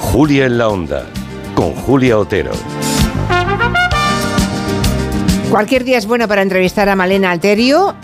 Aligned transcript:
Julia 0.00 0.44
en 0.44 0.58
la 0.58 0.68
Onda, 0.68 1.06
con 1.54 1.72
Julia 1.72 2.18
Otero. 2.18 2.50
Cualquier 5.50 5.84
día 5.84 5.96
es 5.96 6.06
bueno 6.06 6.28
para 6.28 6.42
entrevistar 6.42 6.90
a 6.90 6.94
Malena 6.94 7.30
Alterio. 7.30 7.94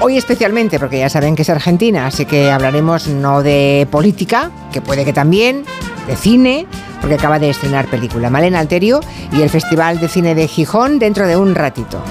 Hoy 0.00 0.18
especialmente, 0.18 0.78
porque 0.78 0.98
ya 0.98 1.08
saben 1.08 1.34
que 1.34 1.42
es 1.42 1.50
argentina, 1.50 2.06
así 2.06 2.26
que 2.26 2.50
hablaremos 2.50 3.08
no 3.08 3.42
de 3.42 3.88
política, 3.90 4.50
que 4.70 4.82
puede 4.82 5.06
que 5.06 5.14
también, 5.14 5.64
de 6.06 6.14
cine, 6.14 6.66
porque 7.00 7.14
acaba 7.14 7.38
de 7.38 7.48
estrenar 7.48 7.86
película. 7.86 8.28
Malena 8.28 8.58
Alterio 8.58 9.00
y 9.32 9.40
el 9.40 9.48
Festival 9.48 9.98
de 9.98 10.08
Cine 10.08 10.34
de 10.34 10.46
Gijón 10.46 10.98
dentro 10.98 11.26
de 11.26 11.38
un 11.38 11.54
ratito. 11.54 12.02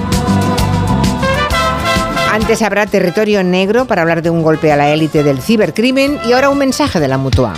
Antes 2.32 2.64
habrá 2.64 2.88
territorio 2.88 3.44
negro 3.44 3.86
para 3.86 4.02
hablar 4.02 4.24
de 4.24 4.32
un 4.32 4.42
golpe 4.42 4.72
a 4.72 4.76
la 4.76 4.90
élite 4.90 5.22
del 5.22 5.40
cibercrimen 5.40 6.18
y 6.26 6.32
ahora 6.32 6.50
un 6.50 6.58
mensaje 6.58 7.00
de 7.00 7.08
la 7.08 7.20
mutua. 7.20 7.54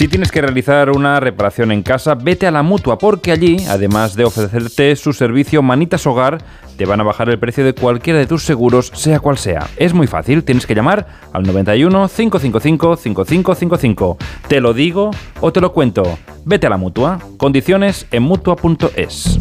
Si 0.00 0.08
tienes 0.08 0.32
que 0.32 0.40
realizar 0.40 0.88
una 0.88 1.20
reparación 1.20 1.72
en 1.72 1.82
casa, 1.82 2.14
vete 2.14 2.46
a 2.46 2.50
la 2.50 2.62
mutua, 2.62 2.96
porque 2.96 3.32
allí, 3.32 3.58
además 3.68 4.16
de 4.16 4.24
ofrecerte 4.24 4.96
su 4.96 5.12
servicio 5.12 5.60
Manitas 5.60 6.06
Hogar, 6.06 6.38
te 6.78 6.86
van 6.86 7.02
a 7.02 7.04
bajar 7.04 7.28
el 7.28 7.38
precio 7.38 7.66
de 7.66 7.74
cualquiera 7.74 8.18
de 8.18 8.26
tus 8.26 8.44
seguros, 8.44 8.90
sea 8.94 9.20
cual 9.20 9.36
sea. 9.36 9.68
Es 9.76 9.92
muy 9.92 10.06
fácil, 10.06 10.42
tienes 10.42 10.64
que 10.64 10.74
llamar 10.74 11.06
al 11.34 11.42
91 11.42 12.08
555 12.08 12.96
5555. 12.96 14.16
Te 14.48 14.62
lo 14.62 14.72
digo 14.72 15.10
o 15.42 15.52
te 15.52 15.60
lo 15.60 15.74
cuento. 15.74 16.18
Vete 16.46 16.66
a 16.66 16.70
la 16.70 16.78
mutua. 16.78 17.18
Condiciones 17.36 18.06
en 18.10 18.22
mutua.es. 18.22 19.38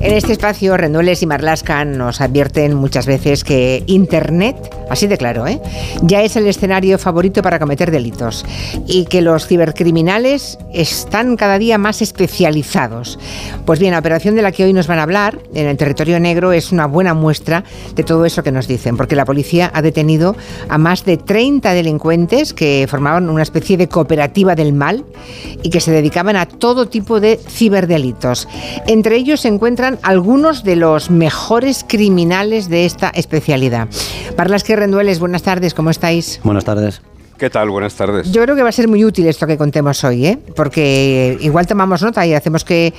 En 0.00 0.14
este 0.14 0.32
espacio, 0.32 0.76
Rendueles 0.76 1.22
y 1.22 1.26
Marlasca 1.26 1.84
nos 1.84 2.20
advierten 2.20 2.74
muchas 2.74 3.06
veces 3.06 3.44
que 3.44 3.82
Internet, 3.86 4.56
así 4.90 5.06
de 5.06 5.18
claro, 5.18 5.46
¿eh? 5.46 5.60
ya 6.02 6.22
es 6.22 6.36
el 6.36 6.46
escenario 6.46 6.98
favorito 6.98 7.42
para 7.42 7.58
cometer 7.58 7.90
delitos 7.90 8.44
y 8.86 9.06
que 9.06 9.22
los 9.22 9.46
cibercriminales 9.46 10.58
están 10.72 11.36
cada 11.36 11.58
día 11.58 11.78
más 11.78 12.02
especializados. 12.02 13.18
Pues 13.64 13.78
bien, 13.78 13.92
la 13.92 13.98
operación 13.98 14.36
de 14.36 14.42
la 14.42 14.52
que 14.52 14.64
hoy 14.64 14.72
nos 14.72 14.86
van 14.86 14.98
a 14.98 15.02
hablar 15.02 15.38
en 15.54 15.66
el 15.66 15.76
territorio 15.76 16.20
negro 16.20 16.52
es 16.52 16.72
una 16.72 16.86
buena 16.86 17.14
muestra 17.14 17.64
de 17.94 18.04
todo 18.04 18.24
eso 18.24 18.42
que 18.42 18.52
nos 18.52 18.68
dicen, 18.68 18.96
porque 18.96 19.16
la 19.16 19.24
policía 19.24 19.70
ha 19.74 19.82
detenido 19.82 20.36
a 20.68 20.78
más 20.78 21.04
de 21.04 21.16
30 21.16 21.72
delincuentes 21.72 22.52
que 22.52 22.86
formaban 22.88 23.28
una 23.28 23.42
especie 23.42 23.76
de 23.76 23.88
cooperativa 23.88 24.54
del 24.54 24.72
mal 24.72 25.04
y 25.62 25.70
que 25.70 25.80
se 25.80 25.90
dedicaban 25.90 26.36
a 26.36 26.46
todo 26.46 26.88
tipo 26.88 27.20
de 27.20 27.38
ciberdelitos. 27.48 28.48
Entre 28.86 29.16
ellos 29.16 29.40
se 29.40 29.48
encuentran 29.48 29.98
algunos 30.02 30.64
de 30.64 30.76
los 30.76 31.10
mejores 31.10 31.84
criminales 31.86 32.68
de 32.68 32.86
esta 32.86 33.08
especialidad. 33.10 33.88
que 34.64 34.75
Rendueles, 34.76 35.18
buenas 35.18 35.42
tardes, 35.42 35.74
¿cómo 35.74 35.90
estáis? 35.90 36.40
Buenas 36.44 36.64
tardes. 36.64 37.00
¿Qué 37.38 37.50
tal? 37.50 37.68
Buenas 37.68 37.94
tardes. 37.94 38.32
Yo 38.32 38.42
creo 38.42 38.56
que 38.56 38.62
va 38.62 38.70
a 38.70 38.72
ser 38.72 38.88
muy 38.88 39.04
útil 39.04 39.26
esto 39.26 39.46
que 39.46 39.58
contemos 39.58 40.02
hoy, 40.04 40.26
¿eh? 40.26 40.38
porque 40.54 41.36
igual 41.42 41.66
tomamos 41.66 42.00
nota 42.02 42.26
y 42.26 42.32
hacemos 42.32 42.64
que 42.64 42.94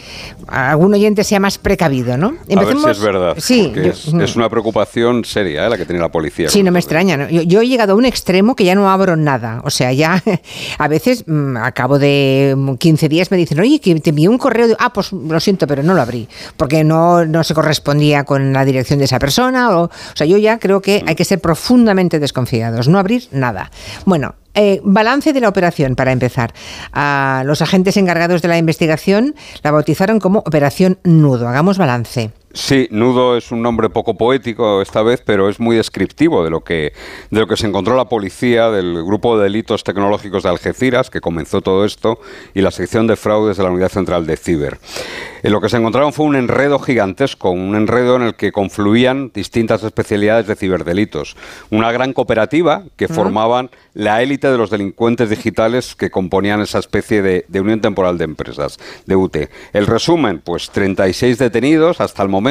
algún 0.46 0.94
oyente 0.94 1.24
sea 1.24 1.40
más 1.40 1.58
precavido, 1.58 2.18
¿no? 2.18 2.36
Empecemos... 2.48 2.84
A 2.84 2.88
ver 2.88 2.96
si 2.96 3.02
es 3.02 3.06
verdad. 3.06 3.36
Sí, 3.40 3.74
es, 3.76 4.36
una 4.36 4.48
preocupación 4.48 5.26
seria 5.26 5.66
¿eh? 5.66 5.70
la 5.72 5.78
que 5.78 5.86
tiene 5.86 6.00
la 6.00 6.12
policía. 6.12 6.50
Sí, 6.50 6.62
no 6.62 6.72
me 6.72 6.78
extraña. 6.78 7.28
Yo, 7.30 7.62
he 7.62 7.68
llegado 7.68 7.94
a 7.94 7.96
un 7.96 8.06
extremo 8.06 8.56
que 8.56 8.64
ya 8.64 8.76
no 8.76 8.92
abro 8.92 9.16
nada. 9.16 9.62
O 9.64 9.72
sea, 9.72 9.92
ya 9.92 10.22
a 10.78 10.88
veces 10.88 11.24
mm, 11.26 11.58
a 11.58 11.72
cabo 11.72 11.98
de 11.98 12.56
15 12.78 13.10
días 13.10 13.32
me 13.32 13.38
dicen, 13.38 13.60
oye, 13.60 13.80
que 13.80 14.00
te 14.00 14.12
envié 14.12 14.30
un 14.30 14.38
correo. 14.38 14.68
De... 14.68 14.76
Ah, 14.78 14.94
pues 14.94 15.14
lo 15.14 15.40
siento, 15.40 15.66
pero 15.66 15.82
no 15.82 15.96
lo 15.96 16.02
abrí, 16.02 16.28
porque 16.58 16.84
no, 16.84 17.26
no 17.26 17.44
se 17.44 17.56
correspondía 17.56 18.24
con 18.24 18.54
la 18.54 18.66
dirección 18.66 19.00
de 19.00 19.06
esa 19.06 19.18
persona. 19.18 19.76
O, 19.76 19.86
o 19.86 19.90
sea, 20.14 20.28
yo 20.28 20.38
ya 20.38 20.60
creo 20.60 20.80
que 20.80 21.04
hay 21.08 21.16
que 21.16 21.26
ser 21.26 21.40
profundamente 21.40 22.20
desconfiados, 22.20 22.88
no 22.88 23.00
abrir 23.00 23.28
nada. 23.32 23.72
Bueno, 24.06 24.27
eh, 24.58 24.82
balance 24.84 25.34
de 25.34 25.40
la 25.40 25.50
operación, 25.50 25.96
para 25.96 26.12
empezar. 26.12 26.54
A 26.92 27.44
los 27.46 27.62
agentes 27.62 27.98
encargados 27.98 28.42
de 28.42 28.48
la 28.48 28.58
investigación 28.58 29.36
la 29.64 29.72
bautizaron 29.72 30.20
como 30.20 30.40
Operación 30.40 31.00
Nudo. 31.04 31.48
Hagamos 31.48 31.78
balance. 31.78 32.32
Sí, 32.58 32.88
Nudo 32.90 33.38
es 33.38 33.52
un 33.52 33.62
nombre 33.62 33.88
poco 33.88 34.18
poético 34.18 34.82
esta 34.82 35.04
vez, 35.04 35.22
pero 35.24 35.48
es 35.48 35.60
muy 35.60 35.76
descriptivo 35.76 36.44
de 36.44 36.50
lo 36.50 36.64
que 36.64 36.92
de 37.30 37.40
lo 37.40 37.46
que 37.46 37.56
se 37.56 37.68
encontró 37.68 37.96
la 37.96 38.10
policía 38.10 38.72
del 38.72 39.04
grupo 39.04 39.38
de 39.38 39.44
delitos 39.44 39.84
tecnológicos 39.84 40.42
de 40.42 40.50
Algeciras 40.50 41.12
que 41.12 41.22
comenzó 41.22 41.62
todo 41.62 41.86
esto 41.86 42.20
y 42.56 42.62
la 42.62 42.72
sección 42.72 43.06
de 43.06 43.16
fraudes 43.16 43.58
de 43.58 43.64
la 43.64 43.70
Unidad 43.70 43.90
Central 43.90 44.26
de 44.26 44.38
Ciber. 44.38 44.80
En 45.44 45.52
lo 45.52 45.62
que 45.62 45.70
se 45.70 45.78
encontraron 45.78 46.14
fue 46.14 46.26
un 46.26 46.36
enredo 46.36 46.80
gigantesco, 46.80 47.52
un 47.52 47.76
enredo 47.76 48.16
en 48.16 48.24
el 48.24 48.34
que 48.34 48.52
confluían 48.52 49.32
distintas 49.32 49.84
especialidades 49.84 50.48
de 50.48 50.56
ciberdelitos. 50.56 51.38
Una 51.70 51.92
gran 51.92 52.12
cooperativa 52.12 52.86
que 52.96 53.08
formaban 53.08 53.70
la 53.94 54.24
élite 54.24 54.50
de 54.50 54.58
los 54.58 54.72
delincuentes 54.72 55.30
digitales 55.30 55.96
que 55.96 56.10
componían 56.10 56.62
esa 56.62 56.80
especie 56.80 57.22
de, 57.22 57.46
de 57.48 57.62
unión 57.62 57.82
temporal 57.82 58.18
de 58.18 58.24
empresas, 58.24 58.80
de 59.06 59.16
UT. 59.16 59.38
El 59.74 59.86
resumen, 59.86 60.42
pues 60.44 60.72
36 60.72 61.38
detenidos 61.38 62.02
hasta 62.02 62.24
el 62.24 62.30
momento 62.30 62.47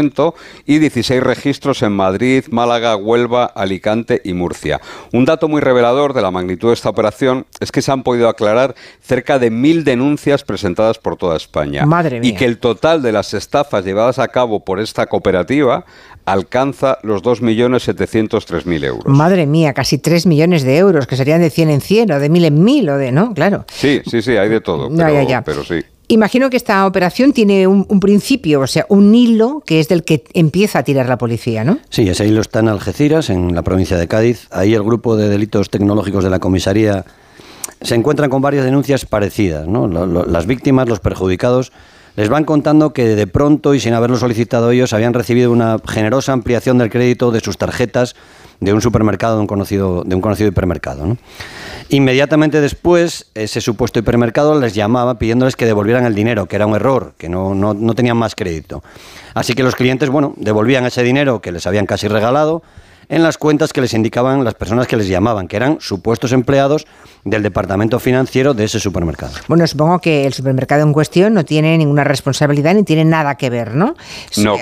y 0.67 0.79
16 0.79 1.23
registros 1.23 1.83
en 1.83 1.93
Madrid, 1.93 2.45
Málaga, 2.51 2.97
Huelva, 2.97 3.47
Alicante 3.47 4.21
y 4.25 4.35
Murcia. 4.35 4.81
Un 5.13 5.25
dato 5.25 5.49
muy 5.49 5.61
revelador 5.61 6.13
de 6.13 6.23
la 6.23 6.31
magnitud 6.31 6.69
de 6.69 6.75
esta 6.75 6.91
operación 6.91 7.47
es 7.61 7.73
que 7.73 7.83
se 7.83 7.93
han 7.93 8.03
podido 8.03 8.29
aclarar 8.29 8.75
cerca 9.01 9.39
de 9.39 9.51
mil 9.51 9.85
denuncias 9.85 10.45
presentadas 10.45 10.99
por 10.99 11.17
toda 11.17 11.37
España. 11.37 11.87
Madre 11.87 12.21
Y 12.23 12.35
que 12.35 12.45
el 12.45 12.59
total 12.59 13.03
de 13.03 13.13
las 13.13 13.33
estafas 13.35 13.85
llevadas 13.85 14.19
a 14.19 14.29
cabo 14.29 14.65
por 14.65 14.81
esta 14.81 15.07
cooperativa 15.07 15.85
alcanza 16.27 16.99
los 17.03 17.23
2.703.000 17.23 18.85
euros. 18.85 19.07
Madre 19.07 19.47
mía, 19.47 19.73
casi 19.73 19.99
3 19.99 20.27
millones 20.27 20.65
de 20.65 20.77
euros, 20.77 21.07
que 21.07 21.17
serían 21.17 21.41
de 21.41 21.51
100 21.51 21.71
en 21.71 21.81
100 21.81 22.13
o 22.13 22.19
de 22.19 22.29
1000 22.29 22.45
en 22.45 22.65
1000 22.65 22.91
o 22.91 22.99
de, 22.99 23.13
¿no? 23.13 23.33
Claro. 23.33 23.65
Sí, 23.73 24.03
sí, 24.05 24.21
sí, 24.21 24.37
hay 24.37 24.49
de 24.49 24.61
todo, 24.61 24.91
pero, 24.95 25.43
pero 25.45 25.65
sí. 25.65 25.81
Imagino 26.09 26.51
que 26.51 26.57
esta 26.57 26.87
operación 26.87 27.33
tiene 27.33 27.67
un, 27.67 27.85
principio, 28.01 28.61
o 28.61 28.67
sea, 28.69 28.87
un 28.89 29.13
hilo 29.15 29.63
que 29.67 29.81
es 29.81 29.89
del 29.89 30.05
que 30.05 30.23
empieza 30.35 30.79
a 30.79 30.83
tirar 30.85 31.09
la 31.09 31.19
policía, 31.19 31.65
¿no? 31.65 31.79
Sí, 31.91 32.09
ese 32.09 32.27
hilo 32.27 32.41
está 32.41 32.61
en 32.61 32.69
Algeciras, 32.69 33.29
en 33.29 33.55
la 33.55 33.63
provincia 33.63 33.97
de 33.97 34.07
Cádiz. 34.07 34.47
Ahí 34.53 34.75
el 34.75 34.85
grupo 34.85 35.17
de 35.17 35.29
delitos 35.29 35.69
tecnológicos 35.69 36.23
de 36.23 36.31
la 36.31 36.39
comisaría 36.39 37.05
se 37.81 37.97
encuentran 37.97 38.31
con 38.31 38.41
varias 38.41 38.65
denuncias 38.65 39.05
parecidas. 39.05 39.67
¿no? 39.67 39.89
Las 39.89 40.47
víctimas, 40.47 40.89
los 40.89 41.01
perjudicados, 41.01 41.73
les 42.15 42.29
van 42.29 42.45
contando 42.45 42.93
que 42.93 43.05
de 43.15 43.27
pronto 43.27 43.75
y 43.75 43.81
sin 43.81 43.93
haberlo 43.93 44.17
solicitado 44.17 44.71
ellos 44.71 44.93
habían 44.93 45.13
recibido 45.13 45.51
una 45.51 45.79
generosa 45.87 46.33
ampliación 46.33 46.79
del 46.79 46.91
crédito 46.91 47.33
de 47.33 47.41
sus 47.41 47.59
tarjetas 47.59 48.15
de 48.61 48.73
un 48.73 48.81
supermercado, 48.81 49.37
de 49.37 49.41
un 49.43 49.47
conocido, 49.47 50.03
de 50.05 50.15
un 50.15 50.21
conocido 50.21 50.49
hipermercado. 50.49 51.07
¿no? 51.07 51.17
Inmediatamente 51.89 52.61
después, 52.61 53.27
ese 53.35 53.61
supuesto 53.61 53.99
hipermercado 53.99 54.59
les 54.61 54.75
llamaba 54.75 55.19
pidiéndoles 55.19 55.57
que 55.57 55.67
devolvieran 55.67 56.05
el 56.05 56.15
dinero, 56.15 56.47
que 56.47 56.57
era 56.57 56.67
un 56.67 56.75
error, 56.75 57.15
que 57.19 57.29
no, 57.29 57.55
no, 57.55 57.75
no 57.75 57.95
tenían 57.95 58.17
más 58.17 58.35
crédito. 58.35 58.83
Así 59.35 59.55
que 59.55 59.63
los 59.63 59.75
clientes, 59.75 60.09
bueno, 60.09 60.35
devolvían 60.37 60.85
ese 60.87 61.03
dinero 61.03 61.41
que 61.41 61.53
les 61.53 61.67
habían 61.67 61.87
casi 61.87 62.09
regalado 62.09 62.63
en 63.09 63.23
las 63.23 63.39
cuentas 63.39 63.73
que 63.73 63.81
les 63.81 63.95
indicaban 63.95 64.45
las 64.45 64.55
personas 64.55 64.87
que 64.87 64.97
les 64.97 65.09
llamaban, 65.09 65.49
que 65.49 65.57
eran 65.57 65.79
supuestos 65.81 66.33
empleados 66.33 66.87
del 67.27 67.43
departamento 67.43 67.99
financiero 67.99 68.55
de 68.55 68.65
ese 68.65 68.79
supermercado. 68.79 69.33
Bueno, 69.49 69.67
supongo 69.67 69.99
que 69.99 70.27
el 70.27 70.33
supermercado 70.33 70.83
en 70.83 70.93
cuestión 70.93 71.35
no 71.35 71.45
tiene 71.45 71.77
ninguna 71.77 72.05
responsabilidad 72.05 72.75
ni 72.75 72.85
tiene 72.85 73.05
nada 73.05 73.35
que 73.35 73.51
ver, 73.51 73.75
¿no? 73.75 73.95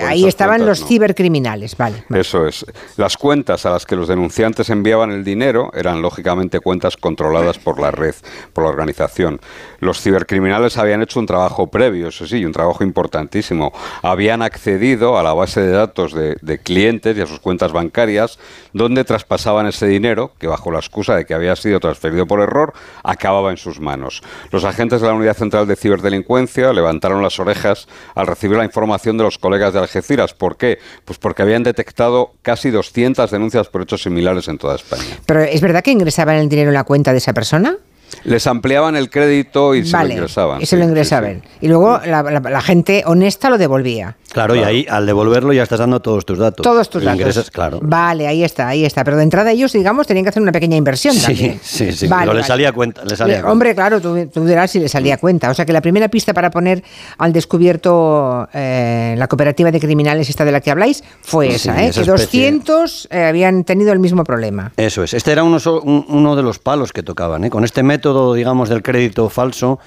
Ahí 0.07 0.25
estaban 0.25 0.65
los 0.65 0.83
cibercriminales, 0.83 1.77
vale, 1.77 2.03
Eso 2.09 2.47
es. 2.47 2.65
Las 2.97 3.17
cuentas 3.17 3.65
a 3.65 3.69
las 3.69 3.85
que 3.85 3.95
los 3.95 4.07
denunciantes 4.07 4.69
enviaban 4.71 5.11
el 5.11 5.23
dinero 5.23 5.71
eran 5.75 6.01
lógicamente 6.01 6.59
cuentas 6.59 6.97
controladas 6.97 7.59
por 7.59 7.79
la 7.79 7.91
red, 7.91 8.15
por 8.53 8.63
la 8.63 8.71
organización. 8.71 9.39
Los 9.79 10.01
cibercriminales 10.01 10.77
habían 10.77 11.03
hecho 11.03 11.19
un 11.19 11.27
trabajo 11.27 11.67
previo, 11.67 12.07
eso 12.07 12.25
sí, 12.25 12.43
un 12.45 12.51
trabajo 12.51 12.83
importantísimo. 12.83 13.73
Habían 14.01 14.41
accedido 14.41 15.19
a 15.19 15.23
la 15.23 15.33
base 15.33 15.61
de 15.61 15.71
datos 15.71 16.13
de, 16.13 16.37
de 16.41 16.57
clientes 16.57 17.15
y 17.15 17.21
a 17.21 17.27
sus 17.27 17.39
cuentas 17.39 17.71
bancarias, 17.71 18.34
donde 18.73 19.03
traspasaban 19.03 19.67
ese 19.67 19.87
dinero, 19.87 20.31
que 20.39 20.47
bajo 20.47 20.71
la 20.71 20.79
excusa 20.79 21.15
de 21.15 21.25
que 21.25 21.33
había 21.33 21.55
sido 21.55 21.79
transferido 21.79 22.27
por 22.27 22.41
error, 22.41 22.73
acababa 23.03 23.51
en 23.51 23.57
sus 23.57 23.79
manos. 23.79 24.21
Los 24.51 24.63
agentes 24.63 25.01
de 25.01 25.07
la 25.07 25.13
Unidad 25.13 25.37
Central 25.37 25.67
de 25.67 25.75
Ciberdelincuencia 25.75 26.73
levantaron 26.73 27.21
las 27.21 27.39
orejas 27.39 27.87
al 28.15 28.27
recibir 28.27 28.57
la 28.57 28.65
información 28.65 29.17
de 29.17 29.23
los 29.23 29.37
colegas 29.37 29.73
de 29.73 29.79
Algeciras. 29.79 30.33
¿Por 30.33 30.57
qué? 30.57 30.79
Pues 31.05 31.19
porque 31.19 31.41
habían 31.41 31.63
detectado 31.63 32.33
casi 32.41 32.71
200 32.71 33.29
denuncias 33.31 33.67
por 33.69 33.81
hechos 33.81 34.03
similares 34.03 34.47
en 34.47 34.57
toda 34.57 34.75
España. 34.75 35.19
¿Pero 35.25 35.41
es 35.41 35.61
verdad 35.61 35.83
que 35.83 35.91
ingresaban 35.91 36.37
el 36.37 36.49
dinero 36.49 36.69
en 36.69 36.75
la 36.75 36.83
cuenta 36.83 37.11
de 37.11 37.19
esa 37.19 37.33
persona? 37.33 37.77
Les 38.23 38.47
ampliaban 38.47 38.95
el 38.95 39.09
crédito 39.09 39.75
y 39.75 39.85
se 39.85 39.97
lo 39.97 40.07
ingresaban. 40.07 40.61
Y 40.61 40.65
se 40.65 40.77
lo 40.77 40.83
ingresaban. 40.83 41.41
Y 41.61 41.67
luego 41.67 41.99
la, 42.05 42.61
gente 42.61 43.03
honesta 43.05 43.49
lo 43.49 43.57
devolvía. 43.57 44.15
Claro, 44.31 44.55
y 44.55 44.59
ahí 44.59 44.85
al 44.89 45.05
devolverlo 45.05 45.53
ya 45.53 45.63
estás 45.63 45.79
dando 45.79 46.01
todos 46.01 46.25
tus 46.25 46.37
datos. 46.37 46.63
Todos 46.63 46.89
tus 46.89 47.03
datos. 47.03 47.51
claro. 47.51 47.79
Vale, 47.81 48.27
ahí 48.27 48.43
está, 48.43 48.67
ahí 48.67 48.85
está. 48.85 49.03
Pero 49.03 49.17
de 49.17 49.23
entrada 49.23 49.51
ellos, 49.51 49.71
digamos, 49.71 50.07
tenían 50.07 50.25
que 50.25 50.29
hacer 50.29 50.41
una 50.41 50.51
pequeña 50.51 50.77
inversión 50.77 51.15
también. 51.19 51.59
Sí, 51.65 51.91
sí, 51.91 52.07
Pero 52.07 52.33
le 52.33 52.43
salía 52.43 52.71
cuenta. 52.71 53.01
Hombre, 53.45 53.75
claro, 53.75 53.99
tú, 53.99 54.15
dirás 54.45 54.71
si 54.71 54.79
le 54.79 54.89
salía 54.89 55.17
cuenta. 55.17 55.49
O 55.49 55.53
sea 55.53 55.65
que 55.65 55.73
la 55.73 55.81
primera 55.81 56.07
pista 56.07 56.33
para 56.33 56.51
poner 56.51 56.83
al 57.17 57.33
descubierto 57.33 58.47
eh, 58.53 59.15
la 59.17 59.27
cooperativa 59.27 59.71
de 59.71 59.79
criminales 59.79 60.29
esta 60.29 60.45
de 60.45 60.51
la 60.51 60.61
que 60.61 60.71
habláis 60.71 61.03
fue 61.21 61.55
esa, 61.55 61.83
¿eh? 61.83 61.91
que 61.91 62.03
200 62.03 63.07
eh, 63.11 63.25
habían 63.25 63.63
tenido 63.63 63.91
el 63.91 63.99
mismo 63.99 64.23
problema. 64.23 64.71
Eso 64.77 65.03
es. 65.03 65.13
Este 65.13 65.31
era 65.31 65.43
uno, 65.43 65.57
uno 65.83 66.35
de 66.35 66.43
los 66.43 66.59
palos 66.59 66.93
que 66.93 67.03
tocaban. 67.03 67.43
¿eh? 67.43 67.49
Con 67.49 67.63
este 67.63 67.83
método 67.83 68.04
método, 68.05 68.35
digamos, 68.35 68.69
del 68.69 68.83
crédito 68.83 69.29
falso, 69.29 69.79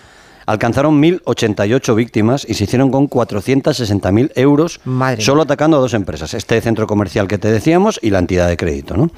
alcanzaron 0.45 1.01
1.088 1.01 1.95
víctimas 1.95 2.45
y 2.49 2.55
se 2.55 2.65
hicieron 2.65 2.91
con 2.91 3.09
460.000 3.09 4.33
euros 4.35 4.81
Madre 4.85 5.23
solo 5.23 5.37
mía. 5.37 5.45
atacando 5.45 5.77
a 5.77 5.81
dos 5.81 5.95
empresas, 5.95 6.35
este 6.35 6.61
centro 6.61 6.89
comercial 6.89 7.29
que 7.29 7.39
te 7.39 7.49
decíamos 7.53 8.01
y 8.03 8.11
la 8.11 8.19
entidad 8.19 8.49
de 8.49 8.57
crédito. 8.57 8.97
¿no? 8.97 9.11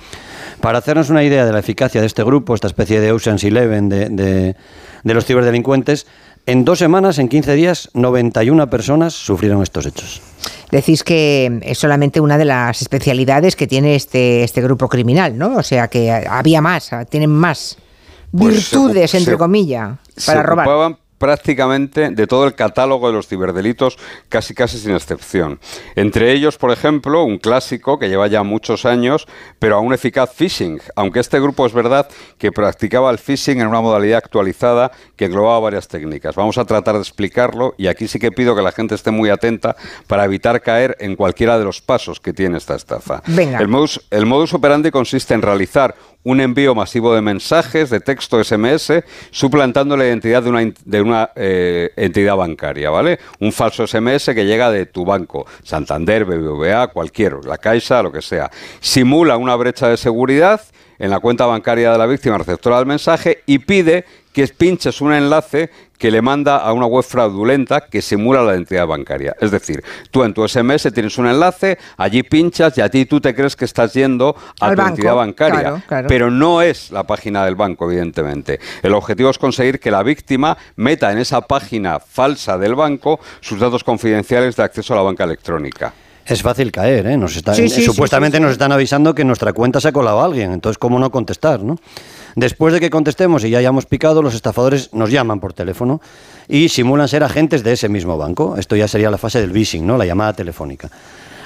Para 0.61 0.79
hacernos 0.79 1.09
una 1.09 1.25
idea 1.25 1.47
de 1.47 1.53
la 1.53 1.61
eficacia 1.61 2.03
de 2.03 2.07
este 2.09 2.23
grupo, 2.25 2.55
esta 2.55 2.67
especie 2.67 3.01
de 3.01 3.11
Ocean's 3.13 3.43
Eleven 3.45 3.89
de, 3.89 4.09
de- 4.11 4.57
de 5.03 5.15
los 5.15 5.25
ciberdelincuentes, 5.25 6.07
en 6.45 6.65
dos 6.67 6.79
semanas, 6.79 7.19
en 7.19 7.29
15 7.29 7.55
días, 7.55 7.89
91 7.95 8.69
personas 8.69 9.15
sufrieron 9.15 9.63
estos 9.63 9.87
hechos. 9.87 10.21
Decís 10.71 11.05
que 11.05 11.59
es 11.63 11.79
solamente 11.79 12.21
una 12.21 12.37
de 12.37 12.45
las 12.45 12.83
especialidades 12.83 13.57
que 13.57 13.67
tiene 13.67 13.95
este, 13.95 14.43
este 14.45 14.61
grupo 14.61 14.89
criminal, 14.89 15.39
¿no? 15.39 15.57
O 15.57 15.63
sea 15.63 15.89
que 15.89 16.11
había 16.11 16.61
más, 16.61 16.91
tienen 17.09 17.31
más 17.31 17.79
Pues 18.31 18.55
virtudes, 18.71 19.15
entre 19.15 19.37
comillas, 19.37 19.99
se 20.17 20.31
para 20.31 20.43
robar. 20.43 20.67
ocupaban 20.69 20.99
prácticamente 21.21 22.09
de 22.09 22.27
todo 22.27 22.47
el 22.47 22.55
catálogo 22.55 23.07
de 23.07 23.13
los 23.13 23.29
ciberdelitos, 23.29 23.99
casi 24.31 24.55
casi 24.55 24.79
sin 24.79 24.93
excepción. 24.93 25.61
Entre 25.95 26.33
ellos, 26.33 26.57
por 26.57 26.73
ejemplo, 26.73 27.25
un 27.25 27.37
clásico 27.37 27.99
que 27.99 28.09
lleva 28.09 28.27
ya 28.27 28.43
muchos 28.43 28.87
años, 28.87 29.29
pero 29.59 29.77
aún 29.77 29.93
eficaz 29.93 30.33
phishing, 30.35 30.81
aunque 30.97 31.21
este 31.21 31.39
grupo 31.39 31.67
es 31.67 31.75
verdad 31.75 32.09
que 32.39 32.53
practicaba 32.53 33.11
el 33.11 33.19
phishing 33.19 33.61
en 33.61 33.67
una 33.67 33.83
modalidad 33.83 34.17
actualizada 34.17 34.93
que 35.15 35.27
englobaba 35.27 35.61
varias 35.61 35.89
técnicas. 35.89 36.37
Vamos 36.37 36.57
a 36.57 36.65
tratar 36.65 36.95
de 36.95 37.03
explicarlo 37.03 37.75
y 37.77 37.89
aquí 37.89 38.09
sí 38.09 38.19
que 38.19 38.33
pido 38.33 38.57
que 38.57 38.63
la 38.63 38.73
gente 38.73 38.95
esté 38.95 39.11
muy 39.11 39.29
atenta 39.29 39.77
para 40.07 40.25
evitar 40.25 40.63
caer 40.63 40.97
en 41.01 41.17
cualquiera 41.17 41.59
de 41.59 41.67
los 41.67 41.83
pasos 41.83 42.19
que 42.19 42.33
tiene 42.33 42.57
esta 42.57 42.77
estafa. 42.77 43.23
Venga. 43.27 43.59
El 43.59 43.69
modus, 43.69 44.01
el 44.11 44.25
modus 44.25 44.55
operandi 44.55 44.91
consiste 44.91 45.35
en 45.35 45.43
realizar 45.43 45.95
un 46.23 46.41
envío 46.41 46.75
masivo 46.75 47.15
de 47.15 47.23
mensajes 47.23 47.91
de 47.91 48.01
texto 48.01 48.43
SMS 48.43 48.93
suplantando 49.31 49.97
la 49.97 50.05
identidad 50.05 50.43
de 50.43 50.51
una, 50.51 50.73
de 50.85 51.01
una 51.01 51.10
eh, 51.37 51.91
entidad 51.97 52.37
bancaria, 52.37 52.91
¿vale? 52.91 53.19
Un 53.39 53.53
falso 53.53 53.87
SMS 53.87 54.27
que 54.35 54.45
llega 54.45 54.71
de 54.71 54.87
tu 54.87 55.05
banco, 55.05 55.47
Santander, 55.63 56.25
BBVA, 56.25 56.89
cualquier, 56.89 57.45
la 57.45 57.59
Caixa, 57.59 58.03
lo 58.03 58.13
que 58.13 58.23
sea. 58.23 58.51
Simula 58.81 59.37
una 59.37 59.57
brecha 59.57 59.89
de 59.89 59.97
seguridad 59.97 60.61
en 60.99 61.11
la 61.11 61.19
cuenta 61.19 61.47
bancaria 61.47 61.93
de 61.93 61.99
la 61.99 62.07
víctima 62.07 62.39
receptora 62.39 62.77
del 62.77 62.87
mensaje 62.87 63.43
y 63.47 63.59
pide 63.61 64.05
que 64.33 64.47
pinches 64.49 65.01
un 65.01 65.13
enlace 65.13 65.71
que 65.99 66.11
le 66.11 66.23
manda 66.23 66.57
a 66.57 66.73
una 66.73 66.87
web 66.87 67.05
fraudulenta 67.05 67.83
que 67.83 68.01
simula 68.01 68.43
la 68.43 68.53
identidad 68.55 68.87
bancaria. 68.87 69.37
Es 69.41 69.51
decir, 69.51 69.83
tú 70.11 70.23
en 70.25 70.33
tu 70.33 70.47
SMS 70.49 70.91
tienes 70.95 71.19
un 71.19 71.27
enlace, 71.27 71.77
allí 71.99 72.23
pinchas 72.23 72.79
y 72.79 72.81
a 72.81 72.89
ti 72.89 73.05
tú 73.05 73.21
te 73.21 73.35
crees 73.35 73.55
que 73.55 73.67
estás 73.67 73.93
yendo 73.93 74.35
a 74.61 74.67
Al 74.69 74.77
tu 74.77 74.83
banco, 74.83 74.95
entidad 74.95 75.15
bancaria. 75.15 75.61
claro, 75.61 75.83
claro. 75.87 76.09
Pero 76.09 76.31
no 76.31 76.63
es 76.63 76.91
la 76.91 77.03
página 77.05 77.45
del 77.45 77.55
banco, 77.57 77.85
evidentemente. 77.91 78.61
El 78.83 78.95
objetivo 78.95 79.29
es 79.31 79.39
conseguir 79.39 79.79
que 79.79 79.91
la 79.91 80.03
víctima 80.03 80.57
meta 80.77 81.13
en 81.13 81.19
esa 81.19 81.43
página 81.43 82.01
falsa 82.01 82.57
del 82.57 82.75
banco 82.75 83.21
sus 83.41 83.61
datos 83.61 83.85
confidenciales 83.85 84.57
de 84.57 84.63
acceso 84.63 84.95
a 84.95 84.97
la 84.97 85.03
banca 85.03 85.25
electrónica. 85.25 85.93
Es 86.25 86.41
fácil 86.43 86.71
caer, 86.71 87.07
¿eh? 87.09 87.17
Nos 87.17 87.35
está- 87.37 87.55
Sí, 87.55 87.69
sí, 87.69 87.77
sí, 87.77 87.83
supuestamente 87.85 88.37
sí, 88.37 88.41
sí. 88.41 88.45
nos 88.45 88.53
están 88.53 88.71
avisando 88.73 89.15
que 89.15 89.23
en 89.23 89.29
nuestra 89.29 89.53
cuenta 89.53 89.81
se 89.81 89.89
ha 89.89 89.93
colado 89.93 90.23
alguien, 90.23 90.53
entonces 90.53 90.79
¿cómo 90.79 90.99
no 90.99 91.11
contestar, 91.11 91.61
no? 91.61 91.77
Después 92.37 92.73
de 92.73 92.81
que 92.81 92.91
contestemos 92.91 93.45
y 93.45 93.51
ya 93.51 93.59
hayamos 93.59 93.87
picado, 93.87 94.23
los 94.23 94.35
estafadores 94.35 94.93
nos 94.93 95.11
llaman 95.11 95.41
por 95.41 95.53
teléfono 95.53 96.01
y 96.49 96.69
simulan 96.69 97.09
ser 97.09 97.25
agentes 97.25 97.63
de 97.63 97.73
ese 97.73 97.89
mismo 97.89 98.17
banco. 98.17 98.57
Esto 98.57 98.77
ya 98.77 98.89
sería 98.89 99.11
la 99.11 99.19
fase 99.19 99.41
del 99.41 99.53
phishing, 99.53 99.87
¿no? 99.87 99.97
La 99.97 100.07
llamada 100.07 100.33
telefónica. 100.33 100.91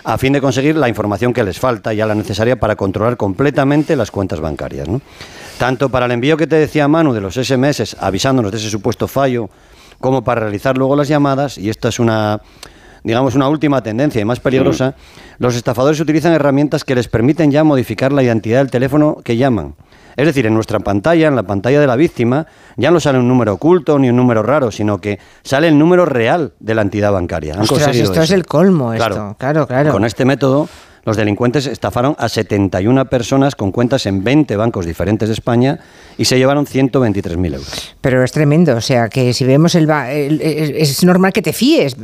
A 0.05 0.19
fin 0.19 0.35
de 0.35 0.41
conseguir 0.41 0.77
la 0.77 0.89
información 0.89 1.33
que 1.33 1.43
les 1.43 1.59
falta, 1.59 1.95
ya 1.95 2.07
la 2.07 2.15
necesaria 2.15 2.57
para 2.57 2.77
controlar 2.77 3.17
completamente 3.17 3.97
las 3.97 4.11
cuentas 4.11 4.41
bancarias, 4.41 4.87
¿no? 4.87 5.01
Tanto 5.59 5.89
para 5.89 6.07
el 6.07 6.13
envío 6.13 6.37
que 6.37 6.47
te 6.47 6.57
decía 6.57 6.89
Manu 6.89 7.15
de 7.15 7.23
los 7.23 7.35
SMS 7.35 7.97
avisándonos 7.99 8.53
de 8.53 8.59
ese 8.59 8.69
supuesto 8.69 9.09
fallo, 9.09 9.49
como 10.01 10.23
para 10.23 10.43
realizar 10.43 10.77
luego 10.77 10.97
las 10.97 11.09
llamadas, 11.09 11.57
y 11.57 11.71
esta 11.71 11.89
es 11.89 11.99
una 11.99 12.43
digamos, 13.05 13.35
una 13.35 13.49
última 13.49 13.83
tendencia 13.83 14.21
y 14.21 14.25
más 14.25 14.41
peligrosa, 14.41 14.95
los 15.39 15.55
estafadores 15.55 16.01
utilizan 16.01 16.33
herramientas 16.33 16.85
que 16.85 16.95
les 16.95 17.07
permiten 17.07 17.51
ya 17.51 17.63
modificar 17.63 18.13
la 18.13 18.23
identidad 18.23 18.59
del 18.59 18.71
teléfono 18.71 19.19
que 19.23 19.37
llaman. 19.37 19.75
Es 20.17 20.27
decir, 20.27 20.47
en 20.47 20.55
nuestra 20.55 20.81
pantalla, 20.81 21.29
en 21.29 21.37
la 21.37 21.43
pantalla 21.43 21.81
de 21.81 21.87
la 21.87 21.97
víctima, 21.97 22.47
ya 22.77 22.91
no 22.91 23.01
sale 23.01 23.19
un 23.19 23.29
número 23.29 23.55
oculto 23.55 23.99
ni 23.99 24.09
un 24.09 24.17
número 24.17 24.43
raro, 24.43 24.71
sino 24.71 24.99
que 24.99 25.19
sale 25.43 25.69
el 25.69 25.79
número 25.79 26.05
real 26.05 26.53
de 26.61 26.75
la 26.75 26.83
entidad 26.83 27.13
bancaria. 27.13 27.55
Han 27.55 27.63
Ostras, 27.63 27.85
conseguido 27.85 28.13
esto 28.13 28.23
es 28.23 28.31
el 28.31 28.47
colmo, 28.47 28.93
esto. 28.93 29.37
Claro, 29.39 29.67
claro. 29.67 29.93
Con 29.93 30.05
este 30.05 30.25
método, 30.25 30.69
los 31.05 31.17
delincuentes 31.17 31.67
estafaron 31.67 32.15
a 32.19 32.29
71 32.29 33.05
personas 33.07 33.55
con 33.55 33.73
cuentas 33.73 34.07
en 34.07 34.25
20 34.25 34.57
bancos 34.57 34.87
diferentes 34.87 35.29
de 35.29 35.35
España 35.35 35.79
y 36.17 36.25
se 36.25 36.39
llevaron 36.39 36.67
123.000 36.67 37.55
euros. 37.55 37.95
Pero 38.01 38.23
es 38.23 38.33
tremendo, 38.33 38.77
o 38.77 38.81
sea, 38.81 39.09
que 39.09 39.33
si 39.35 39.45
vemos 39.45 39.75
el, 39.75 39.87
ba- 39.87 40.11
el- 40.13 40.41
es, 40.41 40.91
es 40.91 41.05
normal 41.05 41.33
que 41.33 41.43
te 41.43 41.53
fíes. 41.53 41.97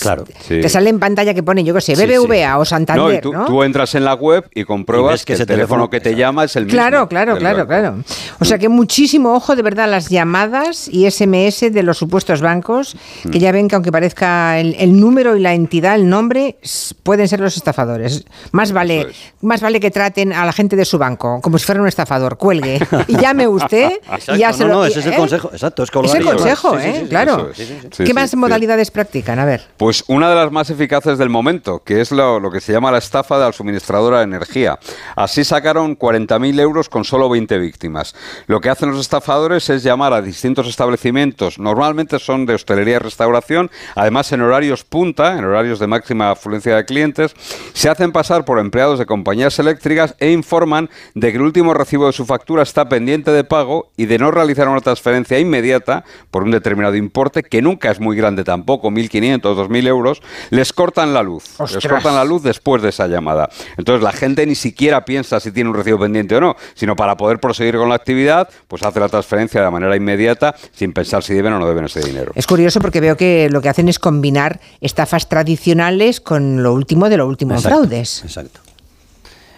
Claro. 0.00 0.24
Sí. 0.46 0.60
Te 0.60 0.68
sale 0.68 0.90
en 0.90 0.98
pantalla 0.98 1.34
que 1.34 1.42
pone, 1.42 1.64
yo 1.64 1.74
qué 1.74 1.80
sé, 1.80 1.96
Sí, 1.96 2.04
BBVA 2.06 2.56
o 2.56 2.60
No, 2.60 2.64
Santander, 2.64 3.18
y 3.18 3.20
tú, 3.20 3.32
¿no? 3.32 3.44
tú 3.46 3.62
entras 3.62 3.94
en 3.94 4.04
la 4.04 4.14
web 4.14 4.44
y 4.54 4.60
Y 4.60 4.64
compruebas 4.64 5.12
ves 5.12 5.24
que 5.24 5.34
que, 5.36 5.42
el 5.42 5.46
teléfono, 5.46 5.88
teléfono- 5.88 5.90
que 5.90 6.00
te 6.00 6.14
llama 6.16 6.44
es 6.44 6.56
el 6.56 6.64
mismo. 6.64 6.76
Claro, 6.78 7.08
claro, 7.08 7.36
claro, 7.36 7.58
banco. 7.58 7.68
claro. 7.68 7.94
O 8.40 8.44
sea 8.44 8.58
que 8.58 8.68
muchísimo 8.68 9.34
ojo 9.34 9.54
de 9.56 9.62
verdad 9.62 9.84
a 9.84 9.88
las 9.88 10.08
llamadas 10.08 10.88
y 10.88 11.06
SMS 11.10 11.70
de 11.70 11.82
los 11.82 11.98
supuestos 11.98 12.40
bancos, 12.40 12.96
Mm. 13.24 13.30
que 13.30 13.38
ya 13.38 13.52
ven 13.52 13.68
que 13.68 13.74
aunque 13.74 13.92
parezca 13.92 14.58
el, 14.58 14.74
el 14.78 14.98
número 15.00 15.36
y 15.36 15.40
la 15.40 15.54
entidad, 15.54 15.94
el 15.94 16.08
nombre, 16.08 16.56
pueden 17.02 17.28
ser 17.28 17.40
los 17.40 17.56
estafadores. 17.56 18.24
Más 18.52 18.72
vale, 18.72 19.02
es. 19.10 19.16
más 19.42 19.60
vale 19.60 19.80
que 19.80 19.90
traten 19.90 20.32
a 20.32 20.44
la 20.44 20.52
gente 20.52 20.76
de 20.76 20.84
su 20.84 20.98
banco 20.98 21.40
como 21.42 21.58
si 21.58 21.64
fuera 21.66 21.80
un 21.80 21.88
estafador, 21.88 22.36
cuelgue 22.38 22.80
y 23.06 23.16
llame 23.16 23.46
usted 23.48 23.92
y 24.28 24.38
ya 24.38 24.52
se 24.52 24.64
no, 24.64 24.68
lo 24.68 24.74
no, 24.74 24.86
y- 24.86 24.90
ese 24.90 25.00
es 25.00 25.06
el 25.06 25.12
¿eh? 25.14 25.16
consejo, 25.16 25.50
exacto, 25.52 25.82
es 25.82 25.90
colgar 25.90 26.16
Es 26.16 26.20
el 26.20 26.24
consejo, 26.26 26.78
¿eh? 26.78 26.92
sí, 26.94 27.00
sí, 27.02 27.06
claro. 27.08 27.50
eso 27.50 27.50
es. 27.50 27.56
Sí, 27.58 27.78
¿Qué 27.98 28.06
sí, 28.06 28.12
más 28.12 28.30
sí. 28.30 28.36
modalidades 28.36 28.90
practican? 28.90 29.38
A 29.38 29.44
ver. 29.44 29.62
Pues 29.76 30.04
una 30.08 30.28
de 30.30 30.34
las 30.36 30.50
más 30.52 30.70
eficaces 30.70 31.18
del 31.18 31.28
momento, 31.30 31.82
que 31.84 32.00
es 32.00 32.10
lo, 32.12 32.40
lo 32.40 32.50
que 32.50 32.60
se 32.60 32.72
llama 32.72 32.90
la 32.90 32.98
estafa 32.98 33.38
de 33.38 33.44
la 33.46 33.52
suministradora 33.52 34.18
de 34.18 34.24
energía. 34.24 34.78
Así 35.16 35.44
sacaron 35.44 35.98
40.000 35.98 36.60
euros 36.60 36.88
con 36.88 37.04
solo 37.04 37.28
20 37.28 37.58
víctimas. 37.58 38.14
Lo 38.46 38.60
que 38.60 38.70
hacen 38.70 38.90
los 38.90 39.00
estafadores 39.00 39.68
es 39.70 39.82
llamar 39.82 40.12
a 40.12 40.22
distintos 40.22 40.66
establecimientos, 40.68 41.58
normalmente 41.58 42.18
son 42.18 42.46
de 42.46 42.54
hostelería 42.54 42.96
y 42.96 42.98
restauración, 42.98 43.70
además 43.94 44.30
en 44.32 44.40
horarios 44.40 44.84
punta, 44.84 45.38
en 45.38 45.44
horarios 45.44 45.78
de 45.78 45.86
máxima 45.86 46.30
afluencia 46.30 46.76
de 46.76 46.84
clientes, 46.84 47.34
se 47.72 47.88
hacen 47.88 48.12
pasar 48.12 48.37
por 48.44 48.58
empleados 48.58 48.98
de 48.98 49.06
compañías 49.06 49.58
eléctricas 49.58 50.14
e 50.18 50.30
informan 50.30 50.90
de 51.14 51.30
que 51.30 51.36
el 51.36 51.42
último 51.42 51.74
recibo 51.74 52.06
de 52.06 52.12
su 52.12 52.26
factura 52.26 52.62
está 52.62 52.88
pendiente 52.88 53.30
de 53.30 53.44
pago 53.44 53.90
y 53.96 54.06
de 54.06 54.18
no 54.18 54.30
realizar 54.30 54.68
una 54.68 54.80
transferencia 54.80 55.38
inmediata 55.38 56.04
por 56.30 56.42
un 56.42 56.50
determinado 56.50 56.96
importe, 56.96 57.42
que 57.42 57.62
nunca 57.62 57.90
es 57.90 58.00
muy 58.00 58.16
grande 58.16 58.44
tampoco, 58.44 58.90
1.500, 58.90 59.40
2.000 59.40 59.86
euros, 59.86 60.22
les 60.50 60.72
cortan 60.72 61.14
la 61.14 61.22
luz. 61.22 61.44
Les 61.74 61.86
cortan 61.86 62.14
la 62.14 62.24
luz 62.24 62.42
después 62.42 62.82
de 62.82 62.90
esa 62.90 63.06
llamada. 63.06 63.48
Entonces 63.76 64.02
la 64.02 64.12
gente 64.12 64.46
ni 64.46 64.54
siquiera 64.54 65.04
piensa 65.04 65.40
si 65.40 65.52
tiene 65.52 65.70
un 65.70 65.76
recibo 65.76 65.98
pendiente 65.98 66.36
o 66.36 66.40
no, 66.40 66.56
sino 66.74 66.96
para 66.96 67.16
poder 67.16 67.38
proseguir 67.40 67.76
con 67.76 67.88
la 67.88 67.94
actividad, 67.94 68.48
pues 68.66 68.82
hace 68.82 69.00
la 69.00 69.08
transferencia 69.08 69.62
de 69.62 69.70
manera 69.70 69.96
inmediata 69.96 70.54
sin 70.72 70.92
pensar 70.92 71.22
si 71.22 71.34
deben 71.34 71.52
o 71.52 71.58
no 71.58 71.66
deben 71.66 71.84
ese 71.84 72.00
dinero. 72.00 72.32
Es 72.34 72.46
curioso 72.46 72.80
porque 72.80 73.00
veo 73.00 73.16
que 73.16 73.48
lo 73.50 73.60
que 73.60 73.68
hacen 73.68 73.88
es 73.88 73.98
combinar 73.98 74.60
estafas 74.80 75.28
tradicionales 75.28 76.20
con 76.20 76.62
lo 76.62 76.72
último 76.72 77.08
de 77.08 77.16
lo 77.16 77.26
último 77.26 77.54
en 77.54 77.62
fraudes. 77.62 78.27
Exacto. 78.28 78.60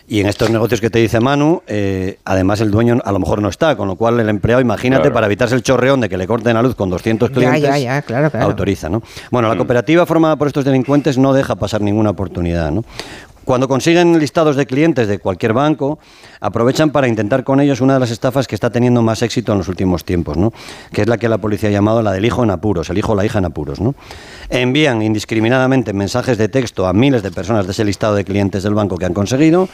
Y 0.08 0.18
en 0.18 0.26
estos 0.26 0.50
negocios 0.50 0.80
que 0.80 0.90
te 0.90 0.98
dice 0.98 1.20
Manu, 1.20 1.62
eh, 1.68 2.18
además 2.24 2.60
el 2.60 2.72
dueño 2.72 2.98
a 3.04 3.12
lo 3.12 3.20
mejor 3.20 3.40
no 3.40 3.48
está, 3.48 3.76
con 3.76 3.86
lo 3.86 3.94
cual 3.94 4.18
el 4.18 4.28
empleado, 4.28 4.60
imagínate, 4.60 5.02
Claro. 5.02 5.14
para 5.14 5.26
evitarse 5.26 5.54
el 5.54 5.62
chorreón 5.62 6.00
de 6.00 6.08
que 6.08 6.16
le 6.16 6.26
corten 6.26 6.54
la 6.54 6.62
luz 6.62 6.74
con 6.74 6.90
200 6.90 7.28
Ya, 7.28 7.34
clientes, 7.36 7.62
ya, 7.62 7.78
ya, 7.78 8.02
claro, 8.02 8.28
claro. 8.28 8.46
autoriza, 8.46 8.88
¿no? 8.88 9.02
Bueno, 9.30 9.46
Mm. 9.46 9.52
la 9.52 9.56
cooperativa 9.56 10.06
formada 10.06 10.34
por 10.34 10.48
estos 10.48 10.64
delincuentes 10.64 11.16
no 11.16 11.32
deja 11.32 11.54
pasar 11.54 11.80
ninguna 11.80 12.10
oportunidad, 12.10 12.72
¿no? 12.72 12.82
Cuando 13.44 13.68
consiguen 13.68 14.18
listados 14.18 14.56
de 14.56 14.66
clientes 14.66 15.08
de 15.08 15.18
cualquier 15.18 15.52
banco, 15.52 15.98
aprovechan 16.40 16.90
para 16.90 17.08
intentar 17.08 17.42
con 17.44 17.60
ellos 17.60 17.80
una 17.80 17.94
de 17.94 18.00
las 18.00 18.10
estafas 18.10 18.46
que 18.46 18.54
está 18.54 18.70
teniendo 18.70 19.02
más 19.02 19.22
éxito 19.22 19.52
en 19.52 19.58
los 19.58 19.68
últimos 19.68 20.04
tiempos, 20.04 20.36
¿no? 20.36 20.52
que 20.92 21.02
es 21.02 21.08
la 21.08 21.18
que 21.18 21.28
la 21.28 21.38
policía 21.38 21.68
ha 21.68 21.72
llamado 21.72 22.02
la 22.02 22.12
del 22.12 22.24
hijo 22.24 22.44
en 22.44 22.50
apuros, 22.50 22.90
el 22.90 22.98
hijo 22.98 23.12
o 23.12 23.14
la 23.14 23.24
hija 23.24 23.38
en 23.38 23.46
apuros. 23.46 23.80
¿no? 23.80 23.94
Envían 24.50 25.02
indiscriminadamente 25.02 25.92
mensajes 25.92 26.38
de 26.38 26.48
texto 26.48 26.86
a 26.86 26.92
miles 26.92 27.22
de 27.22 27.30
personas 27.30 27.66
de 27.66 27.72
ese 27.72 27.84
listado 27.84 28.14
de 28.14 28.24
clientes 28.24 28.62
del 28.62 28.74
banco 28.74 28.96
que 28.98 29.06
han 29.06 29.14
conseguido 29.14 29.68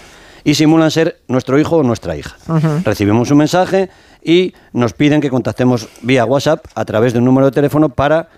y 0.44 0.54
simulan 0.54 0.92
ser 0.92 1.18
nuestro 1.26 1.58
hijo 1.58 1.78
o 1.78 1.82
nuestra 1.82 2.16
hija. 2.16 2.36
Recibimos 2.84 3.30
un 3.32 3.38
mensaje 3.38 3.90
y 4.22 4.54
nos 4.72 4.92
piden 4.92 5.20
que 5.20 5.28
contactemos 5.28 5.88
vía 6.02 6.24
WhatsApp 6.24 6.64
a 6.74 6.84
través 6.84 7.12
de 7.12 7.18
un 7.18 7.24
número 7.24 7.46
de 7.46 7.52
teléfono 7.52 7.88
para 7.88 8.28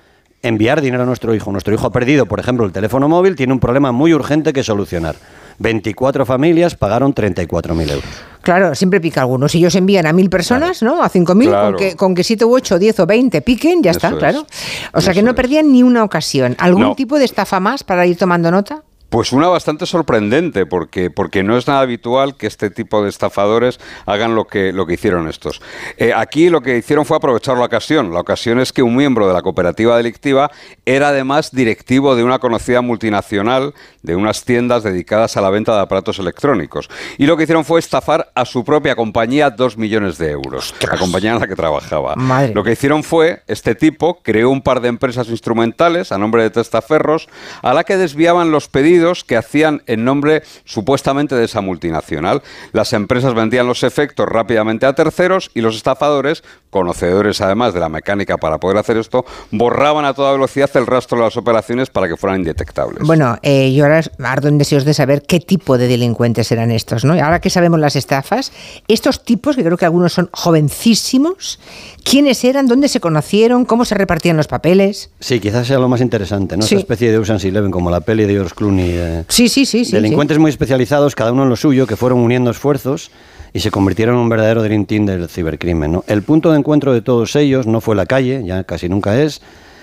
enviar 0.43 0.81
dinero 0.81 1.03
a 1.03 1.07
nuestro 1.07 1.35
hijo. 1.35 1.51
Nuestro 1.53 1.75
hijo 1.75 1.87
ha 1.87 1.93
perdido, 1.93 2.27
por 2.27 2.41
ejemplo, 2.41 2.65
el 2.65 2.73
teléfono 2.73 3.09
móvil, 3.09 3.37
tiene 3.37 3.53
un 3.53 3.61
problema 3.61 3.93
muy 3.93 4.15
urgente 4.15 4.53
que 4.53 4.63
solucionar. 4.63 5.17
24 5.61 6.25
familias 6.25 6.77
pagaron 6.77 7.13
34.000 7.15 7.91
euros. 7.91 8.05
Claro, 8.43 8.75
siempre 8.77 9.01
pica 9.01 9.23
alguno. 9.23 9.49
Si 9.49 9.59
ellos 9.59 9.75
envían 9.75 10.07
a 10.07 10.13
mil 10.13 10.31
personas, 10.31 10.83
¿no? 10.83 11.03
A 11.03 11.09
cinco 11.09 11.35
mil, 11.35 11.49
Claro. 11.49 11.77
con, 11.77 11.77
que, 11.77 11.97
con 11.97 12.15
que 12.15 12.23
siete 12.23 12.45
u 12.45 12.55
ocho, 12.55 12.79
diez 12.79 12.99
o 13.01 13.07
veinte 13.07 13.43
piquen, 13.43 13.83
ya 13.83 13.91
Eso 13.91 13.99
está, 13.99 14.09
es. 14.11 14.15
claro. 14.19 14.47
O 14.95 15.01
sea 15.01 15.13
que 15.13 15.23
no 15.23 15.31
es. 15.31 15.37
perdían 15.37 15.73
ni 15.73 15.83
una 15.83 16.05
ocasión. 16.05 16.55
¿Algún 16.59 16.83
No. 16.83 16.95
tipo 16.95 17.19
de 17.19 17.25
estafa 17.25 17.59
más 17.59 17.83
para 17.83 18.07
ir 18.07 18.17
tomando 18.17 18.51
nota? 18.53 18.85
Pues 19.09 19.33
una 19.33 19.49
bastante 19.49 19.87
sorprendente, 19.87 20.67
porque, 20.67 21.11
porque 21.11 21.43
no 21.43 21.57
es 21.57 21.67
nada 21.67 21.81
habitual 21.81 22.37
que 22.37 22.47
este 22.47 22.69
tipo 22.69 23.03
de 23.03 23.09
estafadores 23.09 23.81
hagan 24.05 24.35
lo 24.35 24.47
que, 24.47 24.71
lo 24.73 24.87
que 24.87 24.95
hicieron 24.95 25.29
estos. 25.29 25.63
Eh, 25.97 26.13
aquí 26.15 26.51
lo 26.51 26.61
que 26.61 26.77
hicieron 26.77 27.07
fue 27.07 27.17
aprovechar 27.17 27.57
la 27.57 27.65
ocasión. 27.65 28.13
La 28.13 28.21
ocasión 28.21 28.61
es 28.61 28.71
que 28.71 28.83
un 28.83 28.95
miembro 28.95 29.27
de 29.27 29.33
la 29.33 29.41
cooperativa 29.41 29.97
delictiva 29.97 30.51
era 30.85 31.09
además 31.09 31.53
directivo 31.53 32.17
de 32.17 32.25
una 32.25 32.39
conocida 32.39 32.83
multinacional 32.83 33.73
de 34.03 34.15
unas 34.15 34.45
tiendas 34.45 34.83
dedicadas 34.83 35.39
a 35.39 35.41
la 35.41 35.49
venta 35.49 35.75
de 35.75 35.81
aparatos 35.81 36.19
electrónicos. 36.19 36.91
Y 37.17 37.25
lo 37.25 37.37
que 37.39 37.45
hicieron 37.45 37.65
fue 37.65 37.81
estafar 37.81 38.31
a 38.35 38.45
su 38.45 38.63
propia 38.63 38.95
compañía 38.95 39.49
dos 39.49 39.79
millones 39.79 40.19
de 40.19 40.33
euros, 40.33 40.75
la 40.83 40.99
compañía 40.99 41.33
en 41.33 41.41
la 41.41 41.47
que 41.47 41.57
trabajaba. 41.57 42.15
Madre. 42.15 42.53
Lo 42.55 42.63
que 42.63 42.73
hicieron 42.73 43.03
fue, 43.03 43.43
este 43.47 43.75
tipo 43.75 44.23
creó 44.23 44.51
un 44.51 44.61
par 44.61 44.83
de 44.83 44.89
empresas 44.89 45.29
instrumentales 45.29 46.13
a 46.13 46.19
nombre 46.19 46.43
de 46.43 46.51
testaferros 46.51 47.29
a 47.63 47.73
la 47.73 47.85
que 47.85 47.97
desviaban 47.97 48.51
los 48.51 48.69
pedidos 48.69 48.98
que 49.27 49.37
hacían 49.37 49.83
en 49.87 50.05
nombre 50.05 50.43
supuestamente 50.65 51.35
de 51.35 51.45
esa 51.45 51.61
multinacional. 51.61 52.43
Las 52.73 52.93
empresas 52.93 53.35
vendían 53.35 53.67
los 53.67 53.83
efectos 53.83 54.29
rápidamente 54.29 54.87
a 54.87 54.95
terceros 54.95 55.51
y 55.55 55.61
los 55.61 55.77
estafadores, 55.77 56.43
conocedores 56.71 57.41
además 57.41 57.75
de 57.75 57.81
la 57.81 57.89
mecánica 57.89 58.37
para 58.37 58.59
poder 58.59 58.79
hacer 58.79 58.97
esto, 58.97 59.25
borraban 59.51 60.05
a 60.05 60.15
toda 60.15 60.33
velocidad 60.33 60.71
el 60.75 60.87
rastro 60.87 61.19
de 61.19 61.25
las 61.25 61.37
operaciones 61.37 61.91
para 61.91 62.09
que 62.09 62.17
fueran 62.17 62.41
indetectables. 62.41 63.07
Bueno, 63.07 63.39
eh, 63.43 63.73
yo 63.73 63.85
ahora 63.85 64.03
ardo 64.25 64.49
en 64.49 64.59
deseos 64.59 64.85
de 64.85 64.95
saber 64.95 65.23
qué 65.23 65.41
tipo 65.41 65.79
de 65.79 65.89
delincuentes 65.89 66.51
eran 66.53 66.71
estos, 66.71 67.05
¿no? 67.05 67.15
Ahora 67.15 67.41
que 67.41 67.51
sabemos 67.51 67.81
las 67.81 67.97
estafas, 67.97 68.53
estos 68.89 69.25
tipos, 69.25 69.57
que 69.57 69.65
creo 69.65 69.77
que 69.77 69.85
algunos 69.85 70.13
son 70.13 70.29
jovencísimos, 70.33 71.59
¿quiénes 72.05 72.45
eran? 72.45 72.67
¿Dónde 72.67 72.89
se 72.89 73.01
conocieron? 73.01 73.65
¿Cómo 73.65 73.85
se 73.85 73.95
repartían 73.95 74.37
los 74.37 74.47
papeles? 74.47 75.11
Sí, 75.21 75.41
quizás 75.41 75.67
sea 75.67 75.79
lo 75.79 75.89
más 75.89 76.01
interesante, 76.01 76.57
¿no? 76.57 76.63
Sí. 76.63 76.75
Esa 76.75 76.81
especie 76.81 77.11
de 77.11 77.19
Ocean's 77.19 77.45
Eleven, 77.45 77.71
como 77.71 77.91
la 77.91 78.01
peli 78.01 78.25
de 78.25 78.35
George 78.35 78.55
Clooney. 78.55 78.88
Eh, 78.91 79.25
Sí, 79.29 79.49
sí, 79.49 79.67
sí. 79.67 79.85
sí 79.85 79.93
delincuentes 79.93 80.39
muy 80.39 80.51
especializados, 80.51 81.15
cada 81.15 81.33
uno 81.33 81.45
en 81.45 81.49
lo 81.49 81.57
suyo, 81.57 81.87
que 81.87 81.97
fueron 81.97 82.21
uniendo 82.21 82.51
esfuerzos 82.51 83.11
y 83.53 83.61
se 83.61 83.71
convirtieron 83.71 84.17
en 84.17 84.23
un 84.23 84.29
verdadero 84.29 84.63
dream 84.63 84.87
team 84.87 85.07
del 85.07 85.29
cibercrimen. 85.29 85.93
¿no? 85.93 86.05
El 86.07 86.23
punto 86.23 86.53
de 86.53 86.59
encuentro 86.59 86.93
de 86.93 87.03
todos 87.03 87.35
ellos 87.37 87.67
no 87.67 87.81
fue 87.81 87.97
la 87.97 88.07
calle, 88.07 88.43
ya 88.45 88.65
casi 88.65 88.89
nunca 88.89 89.21
es. 89.21 89.41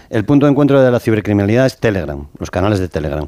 El 0.09 0.23
punto 0.23 0.45
de 0.45 0.51
encuentro 0.51 0.81
de 0.81 0.91
la 0.91 0.99
cibercriminalidad 0.99 1.65
es 1.65 1.77
Telegram, 1.79 2.27
los 2.37 2.51
canales 2.51 2.79
de 2.79 2.87
Telegram. 2.87 3.27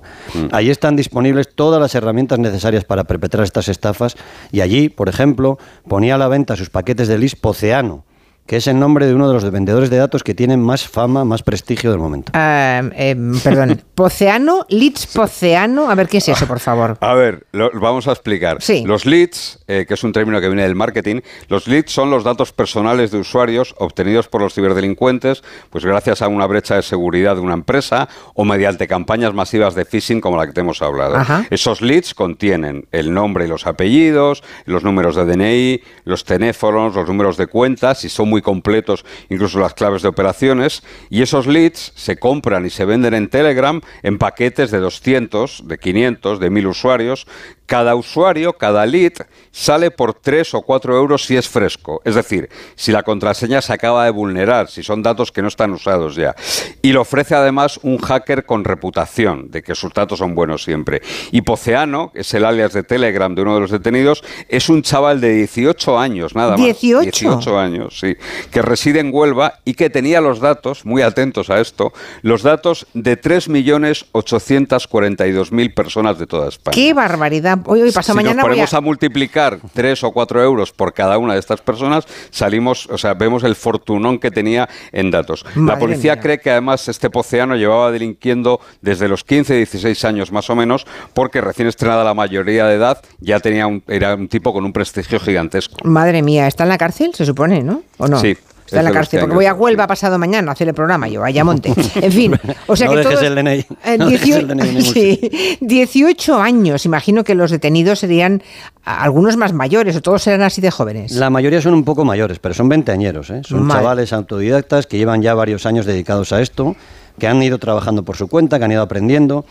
Allí 0.52 0.70
están 0.70 0.96
disponibles 0.96 1.50
todas 1.56 1.82
las 1.82 1.96
herramientas 1.96 2.38
necesarias 2.38 2.86
para 2.86 3.06
perpetrar 3.06 3.44
estas 3.44 3.68
estafas 3.68 4.16
y 4.52 4.62
allí, 4.62 4.90
por 4.90 5.10
ejemplo, 5.10 5.58
ponía 5.88 6.16
a 6.16 6.18
la 6.20 6.28
venta 6.28 6.56
sus 6.56 6.70
paquetes 6.70 7.08
de 7.08 7.18
LIS 7.18 7.36
Poceano, 7.36 8.06
que 8.48 8.56
es 8.58 8.68
el 8.68 8.80
nombre 8.80 9.06
de 9.06 9.14
uno 9.14 9.28
de 9.28 9.34
los 9.34 9.50
vendedores 9.52 9.90
de 9.90 9.98
datos 9.98 10.24
que 10.24 10.34
tienen 10.34 10.62
más 10.62 10.88
fama, 10.88 11.26
más 11.26 11.44
prestigio 11.44 11.92
del 11.92 12.00
momento. 12.00 12.32
Ah, 12.34 12.82
eh, 12.96 13.16
perdón, 13.44 13.82
Poceano, 13.96 14.66
Leeds 14.70 15.08
Poceano. 15.08 15.90
A 15.90 15.96
ver, 15.96 16.08
¿qué 16.08 16.18
es 16.18 16.30
eso, 16.30 16.48
por 16.48 16.60
favor? 16.60 16.98
A 17.02 17.14
ver, 17.14 17.46
lo- 17.52 17.70
vamos 17.80 18.08
a 18.08 18.12
explicar. 18.12 18.58
Sí. 18.62 18.84
Los 18.86 19.06
leads, 19.06 19.60
eh, 19.68 19.86
que 19.88 19.94
es 19.96 20.04
un 20.04 20.14
término 20.14 20.40
que 20.40 20.48
viene 20.48 20.64
del 20.64 20.76
marketing, 20.76 21.22
los 21.50 21.68
leads 21.68 21.92
son 21.92 22.10
los 22.10 22.24
datos 22.24 22.54
personales 22.54 23.12
de 23.12 23.18
usuarios 23.20 23.76
obtenidos 23.78 24.28
por 24.28 24.42
los 24.42 24.54
ciberdelincuentes, 24.54 25.44
pues 25.70 25.84
gracias 25.86 26.22
a 26.22 26.28
una 26.28 26.46
brecha 26.48 26.76
de 26.76 26.82
seguridad 26.84 27.36
de 27.36 27.42
una 27.42 27.54
empresa 27.56 28.08
o 28.34 28.46
mediante 28.46 28.88
campañas 28.88 29.34
masivas 29.34 29.76
de 29.76 29.84
phishing 29.86 30.22
como 30.22 30.38
la 30.38 30.48
que 30.48 30.54
te 30.54 30.62
hemos 30.62 30.82
hablado. 30.82 31.18
Ajá. 31.18 31.46
Esos 31.50 31.82
leads 31.82 32.14
contienen 32.14 32.88
el 32.92 33.14
nombre 33.14 33.46
y 33.46 33.48
los 33.50 33.68
apellidos, 33.68 34.44
los 34.66 34.84
números 34.84 35.16
de 35.16 35.26
DNI, 35.26 35.82
los 36.06 36.24
teléfonos, 36.24 36.96
los 36.96 37.08
números 37.08 37.36
de 37.38 37.48
cuentas, 37.48 38.04
y 38.06 38.10
son 38.10 38.30
muy 38.30 38.37
completos, 38.42 39.06
incluso 39.30 39.60
las 39.60 39.74
claves 39.74 40.02
de 40.02 40.08
operaciones. 40.08 40.84
Y 41.10 41.22
esos 41.22 41.48
leads 41.48 41.94
se 41.96 42.18
compran 42.18 42.66
y 42.66 42.70
se 42.70 42.86
venden 42.86 43.14
en 43.14 43.30
Telegram 43.30 43.82
en 44.04 44.18
paquetes 44.18 44.72
de 44.72 44.80
200, 44.80 45.68
de 45.68 45.78
500, 45.78 46.40
de 46.40 46.50
1000 46.50 46.68
usuarios. 46.68 47.28
Cada 47.66 47.96
usuario, 47.96 48.54
cada 48.54 48.86
lead, 48.86 49.12
sale 49.52 49.92
por 49.92 50.14
3 50.14 50.54
o 50.54 50.62
4 50.62 50.96
euros 50.96 51.26
si 51.26 51.36
es 51.36 51.50
fresco. 51.50 52.02
Es 52.06 52.16
decir, 52.16 52.48
si 52.76 52.94
la 52.94 53.04
contraseña 53.04 53.62
se 53.62 53.74
acaba 53.74 54.06
de 54.06 54.12
vulnerar, 54.12 54.70
si 54.70 54.84
son 54.84 55.04
datos 55.04 55.34
que 55.34 55.42
no 55.42 55.50
están 55.50 55.72
usados 55.72 56.16
ya. 56.16 56.34
Y 56.82 56.94
lo 56.94 57.02
ofrece 57.02 57.36
además 57.36 57.78
un 57.84 57.98
hacker 57.98 58.46
con 58.46 58.64
reputación 58.64 59.52
de 59.52 59.64
que 59.64 59.76
sus 59.76 59.92
datos 59.94 60.20
son 60.20 60.34
buenos 60.34 60.64
siempre. 60.64 61.02
Y 61.32 61.42
Poceano, 61.42 62.12
que 62.14 62.22
es 62.22 62.34
el 62.34 62.46
alias 62.46 62.72
de 62.72 62.84
Telegram 62.84 63.36
de 63.36 63.42
uno 63.42 63.56
de 63.56 63.62
los 63.62 63.72
detenidos, 63.72 64.24
es 64.48 64.70
un 64.70 64.82
chaval 64.82 65.20
de 65.20 65.34
18 65.34 66.00
años, 66.00 66.36
nada 66.36 66.52
más. 66.52 66.62
18. 66.62 67.04
18 67.04 67.60
años, 67.60 68.00
sí. 68.00 68.16
Que 68.52 68.62
reside 68.62 69.00
en 69.00 69.10
Huelva 69.14 69.60
y 69.66 69.74
que 69.74 69.90
tenía 69.90 70.22
los 70.22 70.40
datos, 70.40 70.86
muy 70.86 71.02
atentos 71.02 71.50
a 71.50 71.60
esto, 71.60 71.92
los 72.22 72.44
datos 72.44 72.86
de 72.94 73.20
3.842.000 73.20 75.74
personas 75.74 76.20
de 76.20 76.28
toda 76.28 76.50
España. 76.50 76.76
¡Qué 76.76 76.94
barbaridad! 76.94 77.60
Hoy, 77.66 77.82
hoy 77.82 77.92
pasado 77.92 78.20
si 78.20 78.24
mañana 78.24 78.42
voy 78.42 78.52
a... 78.52 78.54
ponemos 78.54 78.74
a... 78.74 78.82
multiplicar 78.82 79.60
3 79.74 80.04
o 80.04 80.12
4 80.12 80.44
euros 80.44 80.72
por 80.72 80.94
cada 80.94 81.18
una 81.18 81.34
de 81.34 81.40
estas 81.40 81.62
personas, 81.62 82.06
salimos, 82.30 82.88
o 82.88 82.98
sea, 82.98 83.14
vemos 83.14 83.44
el 83.44 83.56
fortunón 83.56 84.20
que 84.20 84.32
tenía 84.32 84.70
en 84.92 85.12
datos. 85.12 85.46
la 85.56 85.78
policía 85.78 86.14
mía. 86.14 86.22
cree 86.22 86.40
que 86.40 86.52
además 86.52 86.88
este 86.88 87.10
poceano 87.10 87.56
llevaba 87.56 87.92
delinquiendo 87.92 88.60
desde 88.82 89.08
los 89.08 89.24
15, 89.24 89.56
16 89.56 90.06
años 90.06 90.32
más 90.32 90.50
o 90.50 90.56
menos, 90.56 90.86
porque 91.14 91.42
recién 91.42 91.68
estrenada 91.68 92.04
la 92.04 92.14
mayoría 92.14 92.66
de 92.66 92.76
edad 92.76 93.02
ya 93.20 93.40
tenía 93.40 93.68
un, 93.68 93.84
era 93.88 94.16
un 94.16 94.28
tipo 94.28 94.54
con 94.54 94.66
un 94.66 94.74
prestigio 94.74 95.20
gigantesco. 95.20 95.78
Madre 95.84 96.22
mía, 96.22 96.48
¿está 96.48 96.64
en 96.64 96.70
la 96.70 96.78
cárcel? 96.78 97.14
Se 97.14 97.26
supone, 97.26 97.64
¿no? 97.64 97.84
¿O 97.98 98.08
no? 98.08 98.17
Sí, 98.20 98.38
Está 98.68 98.80
en 98.80 98.86
la 98.86 98.92
cárcel, 98.92 99.20
que 99.20 99.22
porque 99.22 99.36
voy 99.36 99.46
a 99.46 99.54
Huelva 99.54 99.88
pasado 99.88 100.20
mañana 100.20 100.52
a 100.52 100.54
hacer 100.54 100.68
el 100.68 100.74
programa 100.74 101.08
yo, 101.08 101.24
a 101.24 101.44
Monte. 101.44 101.74
En 101.96 102.12
fin, 102.12 102.34
o 102.68 102.76
sea 102.76 102.88
No 102.88 102.94
que 102.94 102.98
dejes 102.98 103.14
todos... 103.14 103.26
el 103.26 103.36
DNI, 103.36 103.66
eh, 103.86 103.98
no 103.98 104.10
dejes 104.10 104.26
18 104.26 104.40
el 104.40 104.48
DNI 104.48 104.82
sí, 104.94 105.58
18 105.62 106.36
años. 106.42 106.86
Imagino 106.86 107.24
que 107.24 107.34
los 107.34 107.50
detenidos 107.50 108.00
serían 108.00 108.44
algunos 108.84 109.38
más 109.38 109.54
mayores 109.54 109.96
o 109.96 110.02
todos 110.02 110.22
serán 110.22 110.42
así 110.42 110.60
de 110.60 110.70
jóvenes. 110.70 111.14
La 111.14 111.30
mayoría 111.30 111.62
son 111.62 111.76
un 111.76 111.86
poco 111.86 112.04
mayores, 112.04 112.40
pero 112.40 112.54
son 112.54 112.68
veinteañeros. 112.68 113.30
¿eh? 113.30 113.42
Son 113.46 113.64
Madre. 113.64 113.82
chavales 113.82 114.12
autodidactas 114.12 114.86
que 114.86 114.98
llevan 114.98 115.22
ya 115.22 115.34
varios 115.34 115.66
años 115.66 115.86
dedicados 115.86 116.34
a 116.34 116.42
esto, 116.42 116.76
que 117.18 117.28
han 117.28 117.42
ido 117.42 117.60
trabajando 117.60 118.04
por 118.04 118.18
su 118.18 118.28
cuenta, 118.28 118.60
que 118.60 118.66
han 118.66 118.72
ido 118.74 118.82
aprendiendo. 118.82 119.46